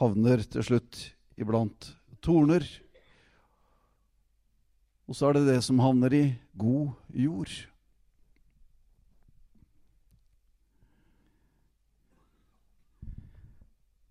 havner 0.00 0.46
til 0.48 0.64
slutt 0.64 1.02
iblant 1.36 1.90
torner. 2.24 2.64
Og 5.04 5.16
så 5.18 5.28
er 5.28 5.36
det 5.36 5.48
det 5.50 5.60
som 5.66 5.84
havner 5.84 6.16
i 6.16 6.24
god 6.56 6.96
jord. 7.12 7.52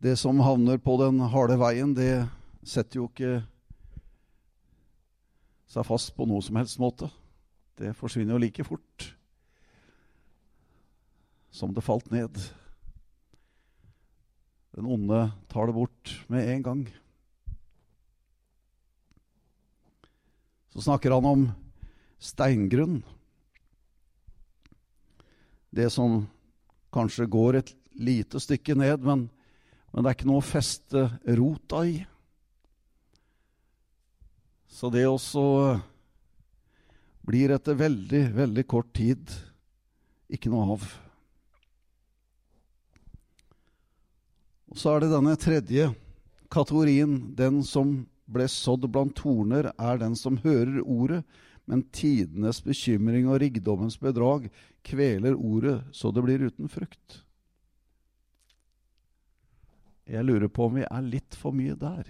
Det 0.07 0.15
som 0.15 0.39
havner 0.39 0.77
på 0.79 0.93
den 1.01 1.17
harde 1.33 1.57
veien, 1.59 1.89
det 1.91 2.29
setter 2.63 3.01
jo 3.01 3.09
ikke 3.09 3.41
seg 5.67 5.83
fast 5.83 6.13
på 6.15 6.23
noe 6.29 6.39
som 6.45 6.55
helst 6.55 6.79
måte. 6.79 7.09
Det 7.75 7.91
forsvinner 7.97 8.37
jo 8.37 8.39
like 8.39 8.63
fort 8.63 9.09
som 11.51 11.75
det 11.75 11.83
falt 11.83 12.07
ned. 12.13 12.39
Den 14.79 14.87
onde 14.95 15.25
tar 15.51 15.67
det 15.67 15.75
bort 15.75 16.15
med 16.31 16.53
en 16.55 16.63
gang. 16.63 16.87
Så 20.71 20.87
snakker 20.87 21.17
han 21.17 21.27
om 21.27 21.47
steingrunn. 22.15 23.01
Det 25.67 25.91
som 25.91 26.21
kanskje 26.95 27.27
går 27.27 27.59
et 27.59 27.75
lite 27.99 28.39
stykke 28.39 28.79
ned, 28.79 29.03
men, 29.03 29.27
men 29.91 30.03
det 30.03 30.09
er 30.09 30.17
ikke 30.17 30.29
noe 30.29 30.43
å 30.43 30.45
feste 30.45 31.03
rota 31.39 31.83
i. 31.87 31.97
Så 34.67 34.91
det 34.93 35.07
også 35.09 35.43
blir 37.27 37.51
etter 37.55 37.77
veldig, 37.79 38.23
veldig 38.35 38.65
kort 38.69 38.91
tid 38.95 39.31
ikke 40.31 40.51
noe 40.51 40.75
av. 40.75 40.85
Og 44.67 44.79
så 44.79 44.93
er 44.93 45.03
det 45.03 45.13
denne 45.15 45.35
tredje 45.39 45.89
kategorien, 46.53 47.19
den 47.35 47.61
som 47.65 48.01
ble 48.27 48.47
sådd 48.51 48.85
blant 48.91 49.15
torner, 49.17 49.71
er 49.79 49.99
den 50.01 50.15
som 50.19 50.39
hører 50.43 50.81
ordet, 50.83 51.23
men 51.67 51.83
tidenes 51.95 52.61
bekymring 52.63 53.27
og 53.27 53.41
rikdommens 53.43 53.97
bedrag 53.99 54.47
kveler 54.87 55.35
ordet 55.35 55.81
så 55.95 56.13
det 56.15 56.23
blir 56.23 56.45
uten 56.47 56.71
frukt. 56.71 57.23
Jeg 60.07 60.23
lurer 60.23 60.47
på 60.47 60.69
om 60.69 60.77
vi 60.79 60.85
er 60.87 61.03
litt 61.03 61.35
for 61.35 61.55
mye 61.55 61.75
der. 61.75 62.07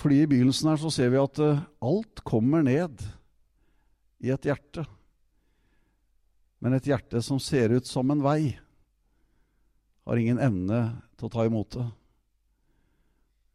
Fordi 0.00 0.22
i 0.22 0.28
begynnelsen 0.30 0.70
her 0.70 0.80
så 0.80 0.92
ser 0.94 1.10
vi 1.12 1.20
at 1.20 1.40
uh, 1.42 1.60
alt 1.84 2.22
kommer 2.24 2.62
ned 2.64 3.02
i 4.22 4.30
et 4.32 4.46
hjerte. 4.48 4.86
Men 6.60 6.76
et 6.76 6.86
hjerte 6.88 7.20
som 7.24 7.40
ser 7.42 7.74
ut 7.74 7.88
som 7.88 8.08
en 8.12 8.22
vei, 8.24 8.54
har 10.08 10.18
ingen 10.18 10.40
evne 10.42 10.80
til 11.18 11.28
å 11.28 11.32
ta 11.32 11.44
imot 11.46 11.76
det. 11.76 11.86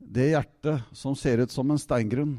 Det 0.06 0.28
hjertet 0.30 0.96
som 0.96 1.16
ser 1.18 1.42
ut 1.42 1.54
som 1.54 1.72
en 1.72 1.82
steingrunn, 1.82 2.38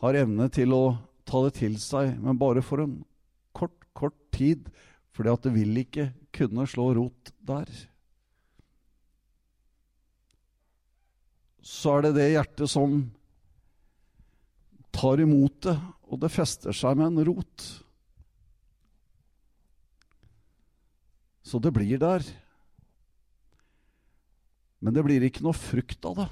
har 0.00 0.16
evne 0.16 0.46
til 0.52 0.72
å 0.72 0.84
ta 1.28 1.42
det 1.44 1.52
til 1.58 1.76
seg, 1.80 2.14
men 2.22 2.38
bare 2.40 2.62
for 2.64 2.80
en 2.80 2.96
kort, 3.56 3.76
kort 3.92 4.16
tid, 4.32 4.70
fordi 5.12 5.32
at 5.34 5.44
det 5.44 5.52
vil 5.52 5.82
ikke 5.82 6.08
kunne 6.34 6.66
slå 6.70 6.90
rot 6.96 7.32
der. 7.46 7.70
Så 11.60 11.98
er 11.98 12.08
det 12.08 12.16
det 12.16 12.30
hjertet 12.32 12.70
som 12.72 13.02
tar 14.94 15.22
imot 15.22 15.60
det, 15.66 15.76
og 16.10 16.20
det 16.22 16.32
fester 16.34 16.74
seg 16.74 16.98
med 16.98 17.12
en 17.12 17.24
rot. 17.30 17.66
Så 21.46 21.58
det 21.62 21.72
blir 21.74 21.98
der. 22.00 22.24
Men 24.80 24.94
det 24.96 25.04
blir 25.04 25.24
ikke 25.26 25.44
noe 25.44 25.56
frukt 25.56 26.06
av 26.08 26.22
det. 26.22 26.28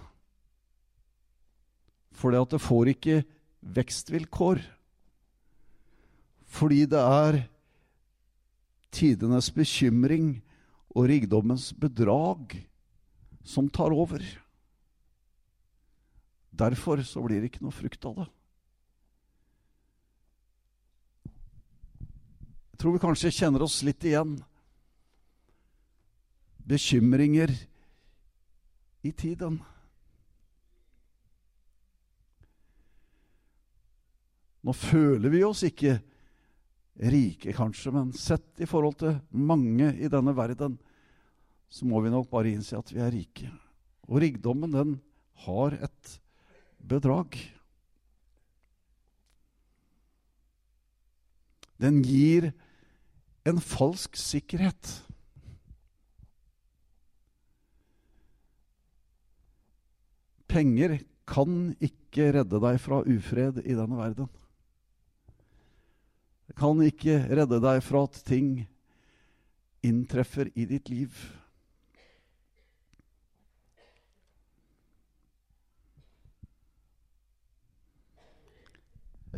Fordi 2.18 2.40
at 2.40 2.54
det 2.54 2.62
får 2.62 2.92
ikke 2.94 3.16
vekstvilkår. 3.78 4.62
Fordi 6.48 6.84
det 6.88 7.02
er 7.02 7.40
tidenes 8.94 9.50
bekymring 9.54 10.38
og 10.94 11.08
rikdommens 11.10 11.70
bedrag 11.76 12.56
som 13.44 13.68
tar 13.68 13.94
over. 13.94 14.22
Derfor 16.50 17.02
så 17.06 17.22
blir 17.22 17.40
det 17.40 17.52
ikke 17.52 17.64
noe 17.66 17.74
frukt 17.74 18.04
av 18.08 18.22
det. 18.22 18.28
Jeg 22.72 22.82
tror 22.82 22.94
vi 22.94 23.02
kanskje 23.02 23.34
kjenner 23.34 23.64
oss 23.66 23.80
litt 23.86 24.04
igjen. 24.06 24.36
Bekymringer 26.68 27.50
i 29.02 29.10
tiden. 29.10 29.58
Nå 34.62 34.74
føler 34.76 35.32
vi 35.32 35.42
oss 35.46 35.64
ikke 35.66 35.96
rike, 36.98 37.52
kanskje, 37.54 37.92
men 37.94 38.12
sett 38.16 38.62
i 38.62 38.66
forhold 38.68 38.98
til 39.00 39.18
mange 39.30 39.92
i 39.96 40.10
denne 40.10 40.34
verden, 40.36 40.78
så 41.68 41.86
må 41.86 42.00
vi 42.02 42.12
nok 42.12 42.30
bare 42.30 42.50
innse 42.50 42.78
at 42.78 42.90
vi 42.92 43.02
er 43.04 43.12
rike. 43.12 43.50
Og 44.08 44.22
rikdommen, 44.24 44.72
den 44.72 44.96
har 45.44 45.76
et 45.78 46.14
bedrag. 46.80 47.36
Den 51.78 52.00
gir 52.02 52.50
en 53.46 53.60
falsk 53.62 54.16
sikkerhet. 54.18 54.96
Penger 60.48 60.98
kan 61.28 61.74
ikke 61.84 62.32
redde 62.38 62.58
deg 62.64 62.80
fra 62.80 63.02
ufred 63.04 63.60
i 63.62 63.76
denne 63.76 63.98
verden. 64.00 64.30
Kan 66.56 66.80
ikke 66.80 67.20
redde 67.28 67.60
deg 67.60 67.82
fra 67.84 68.06
at 68.08 68.16
ting 68.24 68.62
inntreffer 69.84 70.48
i 70.54 70.64
ditt 70.68 70.88
liv. 70.88 71.12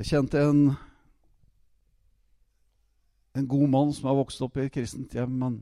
Jeg 0.00 0.06
kjente 0.06 0.40
en, 0.40 0.60
en 3.36 3.48
god 3.50 3.66
mann 3.68 3.90
som 3.92 4.06
har 4.08 4.16
vokst 4.16 4.40
opp 4.46 4.56
i 4.56 4.64
et 4.64 4.72
kristent 4.72 5.12
hjem. 5.12 5.34
Men 5.42 5.58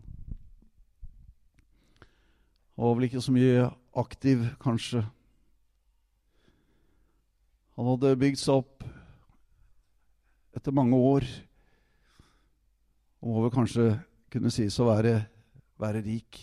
han 2.77 2.85
var 2.85 2.95
vel 2.95 3.09
ikke 3.09 3.25
så 3.25 3.35
mye 3.35 3.65
aktiv, 3.99 4.45
kanskje. 4.63 5.03
Han 7.75 7.89
hadde 7.89 8.15
bygd 8.21 8.39
seg 8.39 8.61
opp 8.61 8.85
etter 10.59 10.75
mange 10.75 10.99
år. 10.99 11.27
Og 13.23 13.31
må 13.31 13.43
vel 13.45 13.55
kanskje 13.55 13.89
kunne 14.33 14.51
sies 14.53 14.77
å 14.83 14.89
være, 14.91 15.21
være 15.79 16.03
rik. 16.05 16.41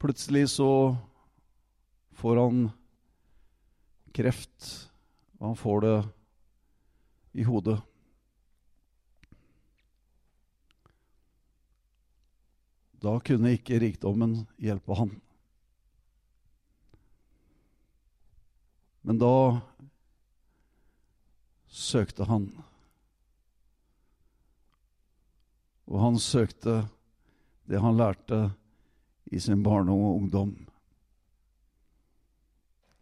Plutselig 0.00 0.46
så 0.54 0.70
får 2.20 2.40
han 2.40 2.60
kreft, 4.16 4.68
og 5.40 5.50
han 5.50 5.58
får 5.60 5.84
det 5.84 5.96
i 7.40 7.46
hodet. 7.46 7.78
Da 13.00 13.16
kunne 13.24 13.54
ikke 13.56 13.80
rikdommen 13.80 14.42
hjelpe 14.60 14.96
han. 14.96 15.12
Men 19.08 19.20
da 19.20 19.34
søkte 21.70 22.26
han. 22.26 22.50
Og 25.90 26.02
han 26.02 26.18
søkte 26.22 26.82
det 27.70 27.80
han 27.82 27.96
lærte 27.98 28.50
i 29.30 29.38
sin 29.38 29.62
barndom 29.62 30.02
og 30.02 30.16
ungdom. 30.16 30.54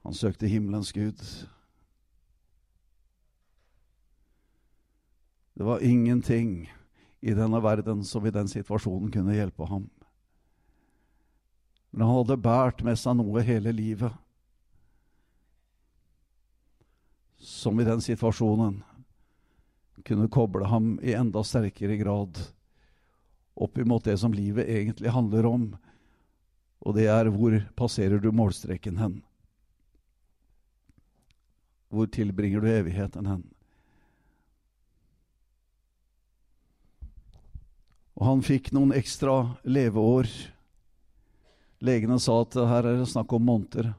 Han 0.04 0.14
søkte 0.14 0.48
himmelens 0.48 0.92
Gud. 0.92 1.20
Det 5.56 5.66
var 5.66 5.82
ingenting 5.82 6.68
i 7.20 7.34
denne 7.34 7.60
verden 7.62 8.04
som 8.04 8.26
i 8.26 8.32
den 8.32 8.48
situasjonen 8.48 9.10
kunne 9.12 9.34
hjelpe 9.34 9.66
ham. 9.66 9.88
Men 11.90 12.06
han 12.06 12.20
hadde 12.20 12.42
båret 12.44 12.84
med 12.84 13.00
seg 13.00 13.16
noe 13.18 13.42
hele 13.42 13.72
livet 13.74 14.12
som 17.38 17.80
i 17.80 17.86
den 17.86 18.00
situasjonen 18.02 18.82
kunne 20.06 20.28
koble 20.30 20.66
ham 20.70 20.96
i 21.02 21.14
enda 21.18 21.42
sterkere 21.44 21.96
grad 22.00 22.38
opp 23.58 23.78
imot 23.78 24.04
det 24.04 24.16
som 24.18 24.34
livet 24.34 24.68
egentlig 24.70 25.10
handler 25.10 25.46
om, 25.46 25.68
og 26.78 26.94
det 26.94 27.08
er 27.10 27.30
hvor 27.34 27.56
passerer 27.78 28.22
du 28.22 28.30
målstreken 28.32 28.98
hen? 29.00 29.16
Hvor 31.88 32.06
tilbringer 32.12 32.62
du 32.62 32.68
evigheten 32.70 33.26
hen? 33.26 33.46
Og 38.18 38.26
han 38.26 38.42
fikk 38.42 38.72
noen 38.74 38.92
ekstra 38.98 39.54
leveår. 39.62 40.26
Legene 41.86 42.18
sa 42.22 42.40
at 42.42 42.56
her 42.58 42.86
er 42.90 42.98
det 42.98 43.10
snakk 43.10 43.32
om 43.34 43.44
måneder. 43.46 43.92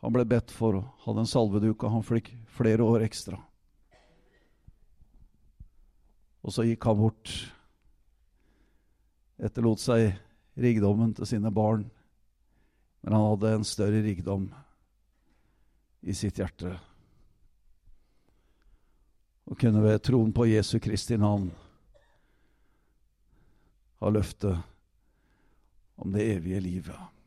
Han 0.00 0.14
ble 0.14 0.24
bedt 0.24 0.52
for 0.54 0.78
og 0.78 1.04
hadde 1.04 1.24
en 1.24 1.28
salveduk, 1.28 1.84
og 1.84 1.94
han 1.96 2.04
fikk 2.06 2.32
flere 2.56 2.84
år 2.84 3.04
ekstra. 3.04 3.36
Og 6.40 6.54
så 6.54 6.64
gikk 6.64 6.86
han 6.88 7.00
bort. 7.00 7.32
Etterlot 9.40 9.80
seg 9.80 10.14
rikdommen 10.60 11.12
til 11.16 11.28
sine 11.28 11.52
barn, 11.52 11.84
men 13.00 13.16
han 13.16 13.26
hadde 13.32 13.52
en 13.56 13.68
større 13.68 14.00
rikdom 14.04 14.48
i 16.00 16.16
sitt 16.16 16.40
hjerte. 16.40 16.74
Og 19.50 19.58
kunne 19.60 19.84
ved 19.84 20.00
troen 20.04 20.32
på 20.32 20.48
Jesu 20.48 20.78
Kristi 20.80 21.16
navn 21.20 21.48
ha 24.00 24.12
løftet 24.12 24.56
om 26.00 26.12
det 26.12 26.28
evige 26.36 26.60
livet. 26.64 27.19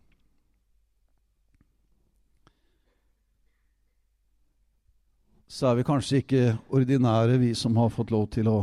Så 5.54 5.68
er 5.70 5.76
vi 5.78 5.84
kanskje 5.86 6.24
ikke 6.24 6.56
ordinære, 6.74 7.36
vi 7.38 7.52
som 7.54 7.76
har 7.78 7.92
fått 7.94 8.10
lov 8.10 8.24
til 8.34 8.48
å 8.50 8.56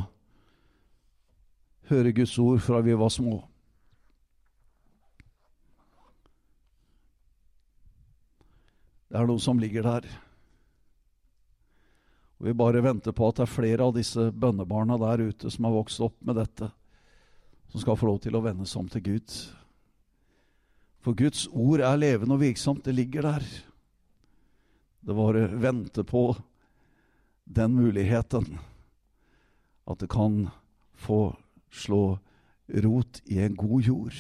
høre 1.87 2.11
Guds 2.17 2.33
ord 2.43 2.59
fra 2.65 2.81
vi 2.83 2.97
var 2.99 3.13
små. 3.15 3.37
Det 9.07 9.21
er 9.21 9.31
noe 9.31 9.43
som 9.43 9.63
ligger 9.63 9.87
der. 9.87 10.11
Og 12.41 12.51
Vi 12.51 12.57
bare 12.59 12.83
venter 12.83 13.15
på 13.15 13.31
at 13.31 13.39
det 13.39 13.47
er 13.47 13.55
flere 13.55 13.87
av 13.87 13.95
disse 13.95 14.27
bønnebarna 14.35 14.99
der 14.99 15.27
ute 15.31 15.55
som 15.55 15.71
har 15.71 15.79
vokst 15.79 16.03
opp 16.03 16.19
med 16.27 16.43
dette, 16.43 16.73
som 17.71 17.87
skal 17.87 18.03
få 18.03 18.11
lov 18.11 18.23
til 18.27 18.35
å 18.35 18.43
vende 18.43 18.67
seg 18.67 18.83
om 18.83 18.91
til 18.91 19.07
Gud. 19.13 19.41
For 21.07 21.15
Guds 21.15 21.47
ord 21.55 21.87
er 21.87 22.03
levende 22.03 22.35
og 22.35 22.43
virksomt. 22.43 22.83
Det 22.83 22.99
ligger 22.99 23.31
der. 23.31 23.51
Det 25.07 25.15
bare 25.15 25.47
venter 25.55 26.03
på 26.03 26.33
den 27.51 27.75
muligheten 27.75 28.59
at 29.91 29.99
det 29.99 30.11
kan 30.13 30.45
få 30.95 31.35
slå 31.71 32.19
rot 32.71 33.21
i 33.27 33.41
en 33.43 33.57
god 33.59 33.83
jord. 33.83 34.15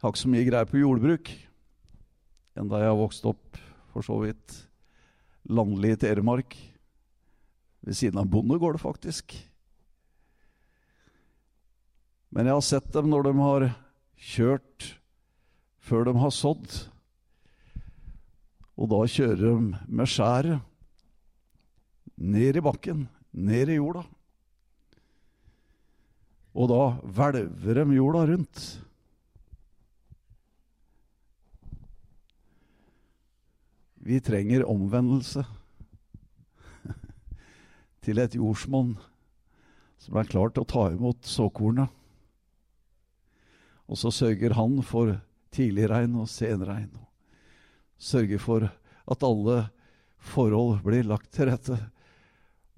Jeg 0.00 0.04
har 0.04 0.12
ikke 0.12 0.22
så 0.22 0.30
mye 0.30 0.46
greie 0.46 0.68
på 0.70 0.80
jordbruk 0.80 1.32
enn 2.58 2.70
da 2.70 2.80
jeg 2.82 2.90
har 2.92 2.98
vokst 2.98 3.26
opp, 3.26 3.58
for 3.90 4.04
så 4.06 4.18
vidt 4.22 4.56
landlig 5.50 5.94
i 5.94 6.00
Telemark. 6.04 6.54
Ved 7.80 7.96
siden 7.96 8.20
av 8.20 8.28
bondegård, 8.28 8.76
faktisk. 8.82 9.32
Men 12.30 12.46
jeg 12.46 12.58
har 12.58 12.66
sett 12.66 12.90
dem 12.94 13.08
når 13.10 13.26
de 13.26 13.32
har 13.40 13.66
kjørt 14.20 14.90
før 15.80 16.04
de 16.10 16.14
har 16.20 16.34
sådd. 16.34 16.68
Og 18.80 18.88
da 18.88 19.00
kjører 19.04 19.40
de 19.42 19.54
med 19.92 20.08
skjæret 20.08 20.62
ned 22.20 22.56
i 22.56 22.62
bakken, 22.64 23.08
ned 23.32 23.72
i 23.72 23.76
jorda. 23.76 24.06
Og 26.56 26.70
da 26.72 26.84
hvelver 27.04 27.82
de 27.82 27.96
jorda 27.98 28.24
rundt. 28.32 28.62
Vi 34.00 34.16
trenger 34.24 34.64
omvendelse 34.64 35.44
til 38.04 38.20
et 38.24 38.34
jordsmonn 38.34 38.96
som 40.00 40.16
er 40.16 40.28
klar 40.32 40.48
til 40.48 40.64
å 40.64 40.70
ta 40.72 40.86
imot 40.94 41.28
såkornet. 41.28 41.92
Og 43.90 44.00
så 44.00 44.12
sørger 44.14 44.56
han 44.56 44.80
for 44.86 45.18
tidligregn 45.52 46.16
og 46.16 46.30
senregn. 46.32 47.09
Sørger 48.00 48.40
for 48.40 48.68
at 49.10 49.26
alle 49.26 49.66
forhold 50.20 50.80
blir 50.84 51.04
lagt 51.08 51.32
til 51.36 51.50
rette. 51.50 51.76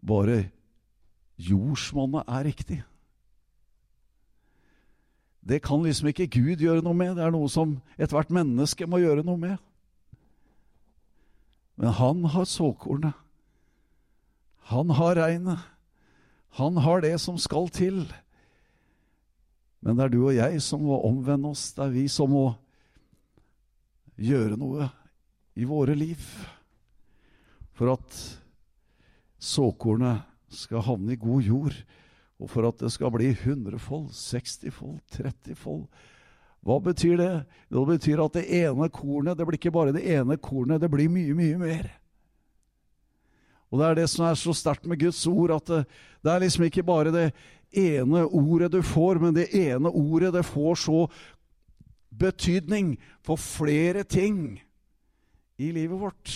Bare 0.03 0.49
jordsmonnet 1.39 2.27
er 2.27 2.47
riktig. 2.49 2.81
Det 5.43 5.63
kan 5.63 5.83
liksom 5.83 6.11
ikke 6.13 6.31
Gud 6.31 6.63
gjøre 6.63 6.85
noe 6.85 6.95
med. 6.95 7.17
Det 7.19 7.25
er 7.27 7.35
noe 7.35 7.51
som 7.51 7.81
ethvert 7.99 8.31
menneske 8.35 8.87
må 8.87 9.03
gjøre 9.03 9.25
noe 9.27 9.41
med. 9.41 9.57
Men 11.81 11.95
han 11.99 12.25
har 12.31 12.47
såkornet. 12.47 13.17
Han 14.71 14.91
har 14.95 15.19
regnet. 15.19 15.59
Han 16.59 16.79
har 16.85 17.03
det 17.03 17.17
som 17.21 17.39
skal 17.41 17.71
til. 17.75 18.05
Men 19.83 19.99
det 19.99 20.05
er 20.05 20.13
du 20.13 20.21
og 20.23 20.37
jeg 20.37 20.63
som 20.63 20.85
må 20.87 21.01
omvende 21.03 21.51
oss. 21.51 21.73
Det 21.75 21.89
er 21.89 21.95
vi 21.97 22.07
som 22.13 22.31
må 22.31 22.45
gjøre 24.21 24.59
noe 24.61 24.93
i 25.55 25.65
våre 25.69 25.95
liv 25.95 26.21
for 27.77 27.93
at 27.95 28.17
såkornet 29.43 30.23
skal 30.53 30.85
havne 30.85 31.15
i 31.15 31.21
god 31.21 31.43
jord, 31.43 31.77
og 32.43 32.51
for 32.51 32.67
at 32.69 32.81
det 32.83 32.91
skal 32.93 33.13
bli 33.15 33.31
hundrefold, 33.45 34.11
sekstifold, 34.17 34.99
trettifold. 35.13 35.87
Hva 36.63 36.79
betyr 36.83 37.17
det? 37.19 37.33
Det 37.71 37.83
betyr 37.89 38.23
at 38.23 38.37
det 38.39 38.45
ene 38.63 38.89
kornet, 38.93 39.39
det 39.39 39.47
blir 39.47 39.59
ikke 39.59 39.75
bare 39.75 39.95
det 39.95 40.05
ene 40.15 40.39
kornet, 40.39 40.83
det 40.83 40.91
blir 40.91 41.11
mye, 41.11 41.35
mye 41.39 41.59
mer. 41.59 41.89
Og 43.73 43.81
det 43.81 43.87
er 43.89 44.01
det 44.03 44.09
som 44.13 44.27
er 44.29 44.37
så 44.37 44.53
sterkt 44.55 44.87
med 44.87 45.01
Guds 45.01 45.23
ord, 45.27 45.55
at 45.57 45.71
det, 45.71 45.85
det 46.23 46.33
er 46.33 46.43
liksom 46.45 46.67
ikke 46.69 46.85
bare 46.87 47.15
det 47.15 47.29
ene 47.73 48.27
ordet 48.29 48.69
du 48.75 48.83
får, 48.85 49.19
men 49.23 49.35
det 49.35 49.49
ene 49.57 49.89
ordet 49.89 50.35
det 50.35 50.45
får 50.45 50.77
så 50.83 51.07
betydning 52.13 52.95
for 53.25 53.41
flere 53.41 54.05
ting 54.05 54.61
i 55.63 55.71
livet 55.75 56.01
vårt. 56.01 56.33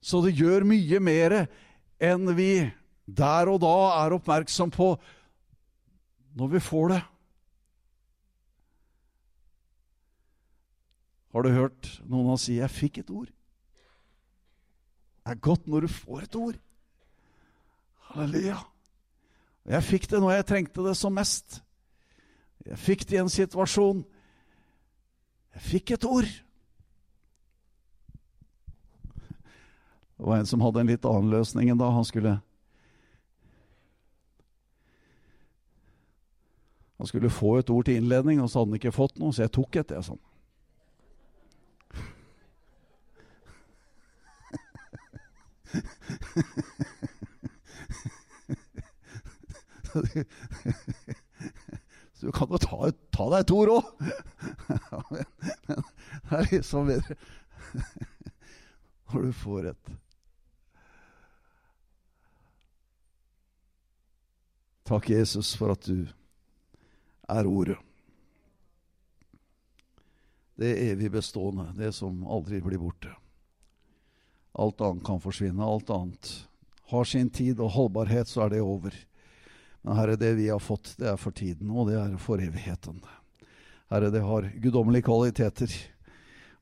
Så 0.00 0.22
det 0.24 0.36
gjør 0.38 0.66
mye 0.68 1.00
mer 1.02 1.36
enn 2.00 2.30
vi 2.36 2.52
der 3.10 3.50
og 3.50 3.60
da 3.64 3.74
er 4.00 4.14
oppmerksom 4.16 4.70
på 4.72 4.94
når 6.38 6.52
vi 6.54 6.62
får 6.62 6.92
det. 6.94 7.00
Har 11.30 11.46
du 11.46 11.50
hørt 11.54 11.90
noen 12.10 12.38
si 12.38 12.58
'jeg 12.58 12.70
fikk 12.70 12.98
et 12.98 13.10
ord'? 13.10 13.32
Det 15.24 15.36
er 15.36 15.46
godt 15.46 15.66
når 15.66 15.80
du 15.80 15.88
får 15.88 16.22
et 16.22 16.36
ord. 16.36 16.58
Halleluja. 18.10 18.58
Jeg 19.64 19.82
fikk 19.84 20.10
det 20.10 20.20
når 20.20 20.30
jeg 20.30 20.46
trengte 20.46 20.82
det 20.82 20.96
som 20.96 21.12
mest. 21.12 21.62
Jeg 22.66 22.78
fikk 22.78 23.04
det 23.08 23.16
i 23.16 23.20
en 23.20 23.28
situasjon. 23.28 24.04
Jeg 25.54 25.62
fikk 25.62 25.90
et 25.90 26.04
ord. 26.04 26.30
Det 30.20 30.26
var 30.26 30.36
en 30.36 30.46
som 30.46 30.60
hadde 30.60 30.80
en 30.80 30.86
litt 30.90 31.04
annen 31.08 31.30
løsning 31.32 31.70
enn 31.72 31.78
da. 31.80 31.86
Han 31.96 32.04
skulle 32.04 32.40
Han 37.00 37.08
skulle 37.08 37.32
få 37.32 37.54
et 37.56 37.70
ord 37.72 37.88
til 37.88 37.96
innledning, 37.96 38.36
og 38.42 38.50
så 38.50 38.58
hadde 38.60 38.70
han 38.74 38.76
ikke 38.76 38.92
fått 38.92 39.16
noe, 39.16 39.32
så 39.32 39.46
jeg 39.46 39.52
tok 39.56 39.76
et, 39.80 39.90
jeg, 39.96 40.04
sånn. 40.04 40.20
Så 52.20 52.26
du 52.26 52.32
kan 52.36 52.52
jo 52.52 52.60
ta, 52.60 52.92
ta 53.16 53.24
deg 53.32 53.40
et 53.46 53.54
ord 53.56 53.72
òg. 53.78 53.84
Men 55.16 55.24
det 56.28 56.36
er 56.36 56.52
liksom 56.52 56.92
bedre 56.92 57.16
når 59.08 59.18
du 59.24 59.32
får 59.40 59.72
et. 59.72 59.84
Takk, 64.90 65.10
Jesus, 65.10 65.52
for 65.54 65.70
at 65.70 65.84
du 65.86 66.08
er 67.30 67.46
ordet. 67.46 67.76
Det 70.58 70.72
evig 70.90 71.12
bestående, 71.14 71.68
det 71.78 71.92
som 71.94 72.24
aldri 72.26 72.58
blir 72.58 72.82
borte. 72.82 73.12
Alt 74.58 74.82
annet 74.82 75.06
kan 75.06 75.22
forsvinne. 75.22 75.62
Alt 75.62 75.94
annet 75.94 76.32
har 76.90 77.06
sin 77.06 77.30
tid 77.30 77.62
og 77.62 77.70
holdbarhet, 77.76 78.26
så 78.26 78.48
er 78.48 78.56
det 78.56 78.64
over. 78.66 78.98
Men 79.86 80.00
Herre, 80.00 80.18
det 80.18 80.32
vi 80.42 80.50
har 80.50 80.58
fått, 80.58 80.96
det 80.98 81.12
er 81.12 81.22
for 81.22 81.38
tiden, 81.38 81.70
og 81.70 81.86
det 81.92 81.94
er 82.00 82.18
for 82.18 82.42
evigheten. 82.42 82.98
Herre, 83.94 84.10
det 84.10 84.26
har 84.26 84.50
guddommelige 84.58 85.06
kvaliteter 85.06 85.70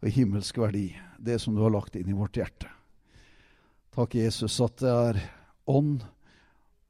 og 0.05 0.12
himmelsk 0.20 0.61
verdi, 0.66 0.91
det 1.16 1.41
som 1.41 1.57
du 1.57 1.64
har 1.64 1.72
lagt 1.72 1.97
inn 1.97 2.12
i 2.12 2.20
vårt 2.20 2.37
hjerte. 2.37 2.68
Takk, 3.97 4.20
Jesus, 4.20 4.61
at 4.61 4.85
det 4.85 4.97
er 5.09 5.26
ånd, 5.64 6.03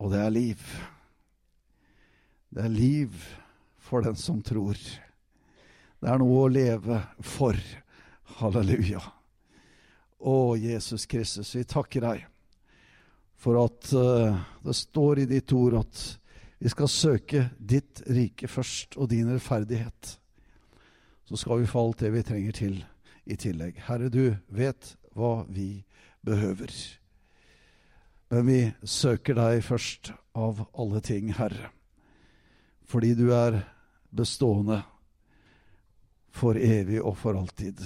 og 0.03 0.16
det 0.18 0.26
er 0.26 0.41
liv. 0.43 0.70
Det 2.49 2.64
er 2.64 2.72
liv 2.72 3.14
for 3.78 4.05
den 4.05 4.16
som 4.16 4.40
tror. 4.42 4.78
Det 5.99 6.09
er 6.09 6.20
noe 6.20 6.44
å 6.44 6.51
leve 6.53 7.03
for. 7.24 7.59
Halleluja. 8.38 9.01
Å, 10.18 10.34
Jesus 10.61 11.07
Kristus, 11.11 11.55
vi 11.57 11.64
takker 11.66 12.05
deg 12.05 12.26
for 13.38 13.59
at 13.61 13.90
uh, 13.94 14.36
det 14.66 14.74
står 14.74 15.22
i 15.22 15.28
ditt 15.30 15.53
ord 15.55 15.78
at 15.80 16.03
vi 16.59 16.70
skal 16.72 16.90
søke 16.90 17.44
ditt 17.59 18.03
rike 18.11 18.51
først 18.51 18.99
og 18.99 19.11
din 19.12 19.30
rettferdighet. 19.30 20.12
Så 21.28 21.38
skal 21.38 21.62
vi 21.62 21.70
få 21.70 21.84
alt 21.86 22.03
det 22.03 22.12
vi 22.14 22.24
trenger 22.26 22.57
til 22.59 22.78
i 23.28 23.36
tillegg. 23.38 23.78
Herre, 23.86 24.11
du 24.11 24.34
vet 24.49 24.94
hva 25.14 25.44
vi 25.46 25.84
behøver. 26.26 26.72
Men 28.32 28.46
vi 28.49 28.61
søker 28.82 29.38
deg 29.38 29.62
først 29.64 30.12
av 30.36 30.66
alle 30.74 31.03
ting, 31.05 31.30
Herre. 31.38 31.70
Fordi 32.89 33.12
du 33.14 33.28
er 33.36 33.61
bestående 34.11 34.80
for 36.32 36.57
evig 36.57 37.03
og 37.03 37.16
for 37.20 37.36
alltid. 37.36 37.82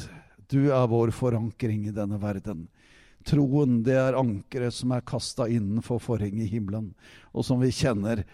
Du 0.47 0.69
er 0.71 0.87
vår 0.87 1.11
forankring 1.17 1.89
i 1.89 1.95
denne 1.97 2.21
verden. 2.23 2.69
Troen, 3.27 3.81
det 3.87 3.97
er 3.99 4.19
ankeret 4.19 4.75
som 4.75 4.95
er 4.95 5.05
kasta 5.07 5.47
innenfor 5.51 6.01
forhenget 6.03 6.49
i 6.49 6.55
himmelen, 6.57 6.91
og 7.31 7.47
som 7.47 7.63
vi 7.63 7.71
kjenner 7.75 8.25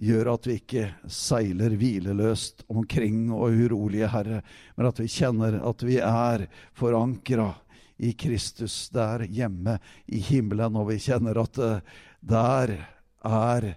gjør 0.00 0.32
at 0.34 0.48
vi 0.48 0.56
ikke 0.58 0.86
seiler 1.10 1.76
hvileløst 1.78 2.64
omkring 2.68 3.28
og 3.32 3.54
urolige, 3.54 4.10
Herre, 4.10 4.40
men 4.76 4.88
at 4.90 5.00
vi 5.00 5.08
kjenner 5.08 5.60
at 5.62 5.84
vi 5.86 6.00
er 6.02 6.46
forankra 6.76 7.52
i 7.96 8.12
Kristus 8.18 8.88
der 8.92 9.24
hjemme 9.30 9.78
i 10.10 10.20
himmelen, 10.20 10.76
og 10.76 10.90
vi 10.90 10.98
kjenner 11.02 11.38
at 11.44 11.60
eh, 11.62 11.80
der 12.20 12.74
er 13.24 13.68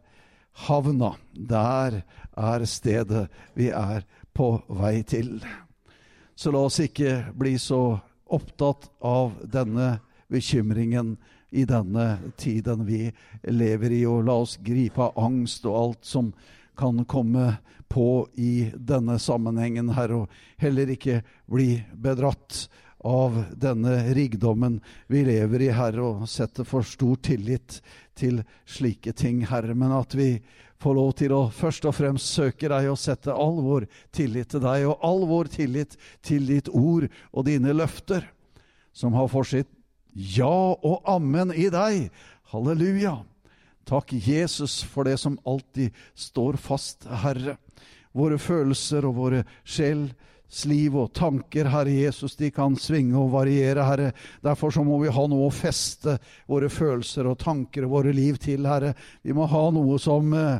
havna, 0.66 1.14
der 1.34 2.02
er 2.38 2.66
stedet 2.66 3.28
vi 3.58 3.70
er 3.70 4.06
på 4.34 4.58
vei 4.70 5.02
til. 5.08 5.38
Så 6.38 6.54
la 6.54 6.66
oss 6.68 6.80
ikke 6.82 7.34
bli 7.38 7.56
så 7.62 7.98
opptatt 8.28 8.90
av 9.06 9.38
denne 9.42 9.98
bekymringen 10.32 11.16
i 11.50 11.64
denne 11.66 12.18
tiden 12.38 12.84
vi 12.86 13.08
lever 13.48 13.96
i, 13.96 14.04
og 14.06 14.26
la 14.28 14.36
oss 14.44 14.58
gripe 14.62 15.02
av 15.02 15.18
angst 15.30 15.66
og 15.66 15.78
alt 15.80 16.06
som 16.06 16.34
kan 16.78 17.06
komme 17.10 17.56
på 17.88 18.28
i 18.36 18.68
denne 18.76 19.16
sammenhengen 19.20 19.94
her, 19.96 20.12
og 20.14 20.60
heller 20.62 20.92
ikke 20.92 21.22
bli 21.50 21.78
bedratt 21.96 22.68
av 23.08 23.38
denne 23.56 24.00
rikdommen 24.16 24.82
vi 25.08 25.24
lever 25.28 25.64
i, 25.68 25.72
Herre, 25.74 26.04
og 26.04 26.30
setter 26.30 26.68
for 26.68 26.86
stor 26.86 27.16
tillit 27.24 27.80
til 28.18 28.42
slike 28.68 29.14
ting, 29.18 29.46
Herre, 29.48 29.76
men 29.78 29.94
at 29.96 30.16
vi 30.18 30.36
får 30.82 30.98
lov 30.98 31.14
til 31.18 31.34
å 31.34 31.42
først 31.54 31.88
og 31.90 31.96
fremst 31.98 32.36
søke 32.36 32.70
deg 32.70 32.90
og 32.92 33.00
sette 33.02 33.34
all 33.34 33.62
vår 33.66 33.88
tillit 34.16 34.52
til 34.54 34.64
deg, 34.66 34.86
og 34.90 35.06
all 35.06 35.26
vår 35.30 35.50
tillit 35.54 35.98
til 36.26 36.46
ditt 36.50 36.70
ord 36.70 37.08
og 37.32 37.48
dine 37.48 37.74
løfter, 37.74 38.28
som 38.94 39.16
har 39.18 39.30
for 39.32 39.48
sitt 39.48 39.72
ja 40.18 40.74
og 40.74 41.04
amen 41.10 41.54
i 41.54 41.68
deg. 41.74 42.08
Halleluja. 42.52 43.20
Takk, 43.88 44.12
Jesus, 44.20 44.82
for 44.84 45.08
det 45.08 45.16
som 45.22 45.38
alltid 45.48 45.96
står 46.18 46.58
fast, 46.60 47.06
Herre. 47.24 47.56
Våre 48.18 48.40
følelser 48.42 49.06
og 49.06 49.16
våre 49.20 49.44
sjel 49.64 50.10
liv 50.68 50.96
og 50.96 51.12
tanker, 51.16 51.68
Herre 51.72 51.92
Jesus, 51.92 52.38
de 52.40 52.50
kan 52.56 52.76
svinge 52.80 53.18
og 53.20 53.34
variere, 53.36 53.84
Herre. 53.84 54.12
Derfor 54.44 54.72
så 54.72 54.84
må 54.88 55.00
vi 55.02 55.12
ha 55.12 55.28
noe 55.28 55.50
å 55.50 55.54
feste 55.54 56.18
våre 56.48 56.70
følelser 56.72 57.28
og 57.28 57.40
tanker 57.44 57.86
og 57.86 57.98
våre 57.98 58.14
liv 58.16 58.40
til, 58.42 58.68
Herre. 58.68 58.94
Vi 59.22 59.36
må 59.36 59.48
ha 59.52 59.64
noe 59.76 60.00
som 60.00 60.32
eh, 60.34 60.60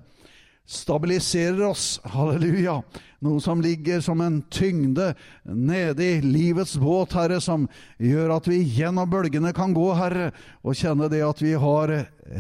stabiliserer 0.68 1.64
oss. 1.70 2.00
Halleluja. 2.04 2.82
Noe 3.26 3.42
som 3.42 3.64
ligger 3.64 4.04
som 4.04 4.22
en 4.22 4.42
tyngde 4.54 5.14
nede 5.44 6.06
i 6.06 6.18
livets 6.22 6.76
båt, 6.78 7.16
Herre, 7.18 7.40
som 7.42 7.66
gjør 7.98 8.36
at 8.36 8.50
vi 8.52 8.60
gjennom 8.78 9.10
bølgene 9.10 9.54
kan 9.58 9.74
gå, 9.74 9.88
Herre, 9.98 10.34
og 10.62 10.78
kjenne 10.78 11.08
det 11.10 11.24
at 11.26 11.42
vi 11.42 11.56
har 11.58 11.96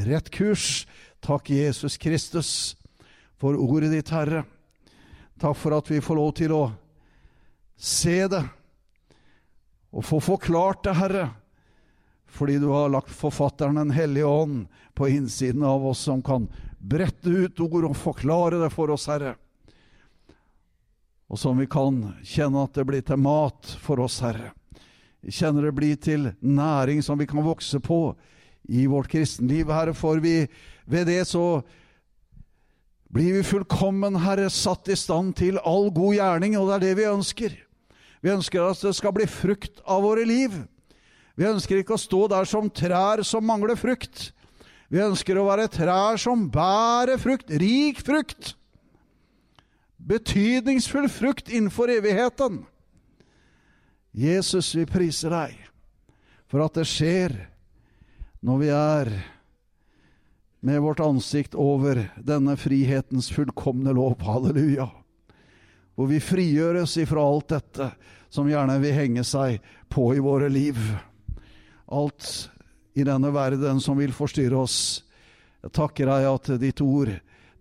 rett 0.05 0.29
kurs. 0.35 0.83
Takk, 1.23 1.49
Jesus 1.49 1.97
Kristus, 1.97 2.51
for 3.39 3.57
ordet 3.57 3.95
ditt, 3.95 4.11
Herre. 4.13 4.43
Takk 5.41 5.57
for 5.57 5.77
at 5.77 5.89
vi 5.89 6.03
får 6.03 6.17
lov 6.17 6.35
til 6.37 6.53
å 6.53 6.61
se 7.77 8.27
det 8.27 8.43
og 9.93 10.05
få 10.05 10.19
forklart 10.21 10.83
det, 10.83 10.95
Herre, 10.97 11.29
fordi 12.27 12.57
du 12.59 12.67
har 12.73 12.89
lagt 12.91 13.09
forfatteren 13.09 13.79
Den 13.79 13.91
hellige 13.95 14.25
ånd 14.25 14.67
på 14.93 15.07
innsiden 15.07 15.63
av 15.63 15.85
oss, 15.87 15.99
som 15.99 16.21
kan 16.21 16.49
brette 16.77 17.29
ut 17.29 17.59
ord 17.59 17.85
og 17.85 17.97
forklare 17.97 18.59
det 18.61 18.69
for 18.73 18.91
oss, 18.93 19.07
Herre. 19.07 19.35
Og 21.27 21.39
som 21.39 21.57
vi 21.59 21.67
kan 21.67 22.01
kjenne 22.23 22.63
at 22.63 22.75
det 22.77 22.85
blir 22.87 23.03
til 23.03 23.19
mat 23.19 23.73
for 23.83 23.99
oss, 24.03 24.19
Herre. 24.23 24.51
Vi 25.21 25.33
kjenner 25.33 25.65
det 25.65 25.75
blir 25.75 25.97
til 25.99 26.29
næring 26.39 27.01
som 27.03 27.17
vi 27.19 27.27
kan 27.27 27.43
vokse 27.43 27.79
på 27.83 28.15
i 28.67 28.85
vårt 28.87 29.09
kristenliv, 29.11 29.71
Herre, 29.71 29.95
for 29.95 30.21
vi 30.23 30.47
ved 30.85 31.07
det 31.07 31.23
så 31.27 31.61
blir 33.09 33.37
vi 33.37 33.43
fullkommen, 33.43 34.19
Herre, 34.19 34.49
satt 34.51 34.91
i 34.91 34.95
stand 34.99 35.35
til 35.39 35.59
all 35.63 35.89
god 35.95 36.17
gjerning, 36.19 36.57
og 36.59 36.67
det 36.69 36.75
er 36.75 36.85
det 36.85 36.97
vi 36.99 37.07
ønsker. 37.09 37.55
Vi 38.23 38.33
ønsker 38.33 38.65
at 38.65 38.81
det 38.81 38.95
skal 38.97 39.13
bli 39.15 39.27
frukt 39.29 39.81
av 39.85 40.03
våre 40.05 40.25
liv. 40.27 40.55
Vi 41.37 41.45
ønsker 41.45 41.81
ikke 41.81 41.97
å 41.97 42.01
stå 42.01 42.23
der 42.33 42.49
som 42.49 42.69
trær 42.73 43.21
som 43.27 43.45
mangler 43.45 43.77
frukt. 43.77 44.31
Vi 44.89 45.03
ønsker 45.03 45.37
å 45.37 45.45
være 45.49 45.67
trær 45.69 46.17
som 46.21 46.47
bærer 46.49 47.19
frukt, 47.21 47.51
rik 47.51 47.99
frukt. 48.01 48.55
Betydningsfull 49.97 51.09
frukt 51.11 51.51
innenfor 51.51 51.91
evigheten. 51.91 52.61
Jesus, 54.17 54.71
vi 54.73 54.87
priser 54.89 55.33
deg 55.33 55.57
for 56.47 56.63
at 56.63 56.77
det 56.79 56.87
skjer 56.89 57.35
når 58.41 58.61
vi 58.61 58.69
er 58.71 59.11
med 60.65 60.79
vårt 60.81 61.03
ansikt 61.03 61.57
over 61.59 62.07
denne 62.17 62.55
frihetens 62.57 63.29
fullkomne 63.33 63.93
lov. 63.93 64.17
Halleluja. 64.25 64.87
Hvor 65.97 66.09
vi 66.11 66.21
frigjøres 66.21 66.93
ifra 67.01 67.23
alt 67.25 67.49
dette 67.55 67.89
som 68.29 68.49
gjerne 68.49 68.77
vil 68.83 68.93
henge 68.93 69.23
seg 69.25 69.63
på 69.89 70.11
i 70.13 70.21
våre 70.21 70.49
liv. 70.51 70.77
Alt 71.89 72.51
i 72.97 73.05
denne 73.07 73.31
verden 73.33 73.81
som 73.81 73.97
vil 73.97 74.13
forstyrre 74.13 74.59
oss. 74.61 74.79
Jeg 75.63 75.73
takker 75.73 76.09
deg 76.09 76.27
at 76.29 76.51
ditt 76.61 76.83
ord, 76.85 77.09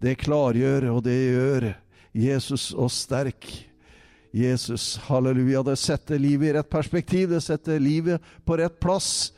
det 0.05 0.19
klargjør, 0.21 0.91
og 0.93 1.01
det 1.07 1.17
gjør 1.17 1.71
Jesus 2.17 2.71
oss 2.77 3.01
sterk. 3.07 3.49
Jesus, 4.37 4.99
halleluja, 5.09 5.63
det 5.65 5.79
setter 5.81 6.21
livet 6.21 6.51
i 6.51 6.55
rett 6.59 6.69
perspektiv, 6.69 7.31
det 7.33 7.41
setter 7.41 7.81
livet 7.81 8.21
på 8.45 8.59
rett 8.61 8.77
plass. 8.83 9.33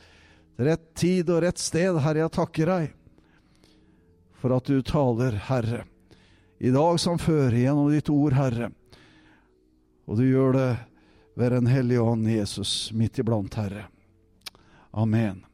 Rett 0.59 0.89
tid 0.99 1.29
og 1.31 1.45
rett 1.45 1.61
sted. 1.61 1.95
Herre, 2.03 2.25
jeg 2.25 2.35
takker 2.35 2.73
deg 2.73 2.89
for 4.39 4.55
at 4.55 4.67
du 4.67 4.81
taler, 4.83 5.35
Herre, 5.49 5.85
i 6.59 6.71
dag 6.71 6.99
som 6.99 7.19
før, 7.19 7.55
gjennom 7.55 7.87
ditt 7.91 8.11
ord, 8.11 8.35
Herre. 8.35 8.69
Og 10.09 10.17
du 10.17 10.25
gjør 10.25 10.55
det 10.57 10.69
ved 11.37 11.51
Den 11.53 11.67
hellige 11.69 12.01
ånd, 12.01 12.25
Jesus, 12.27 12.89
midt 12.91 13.19
iblant, 13.21 13.53
Herre. 13.55 13.85
Amen. 14.91 15.45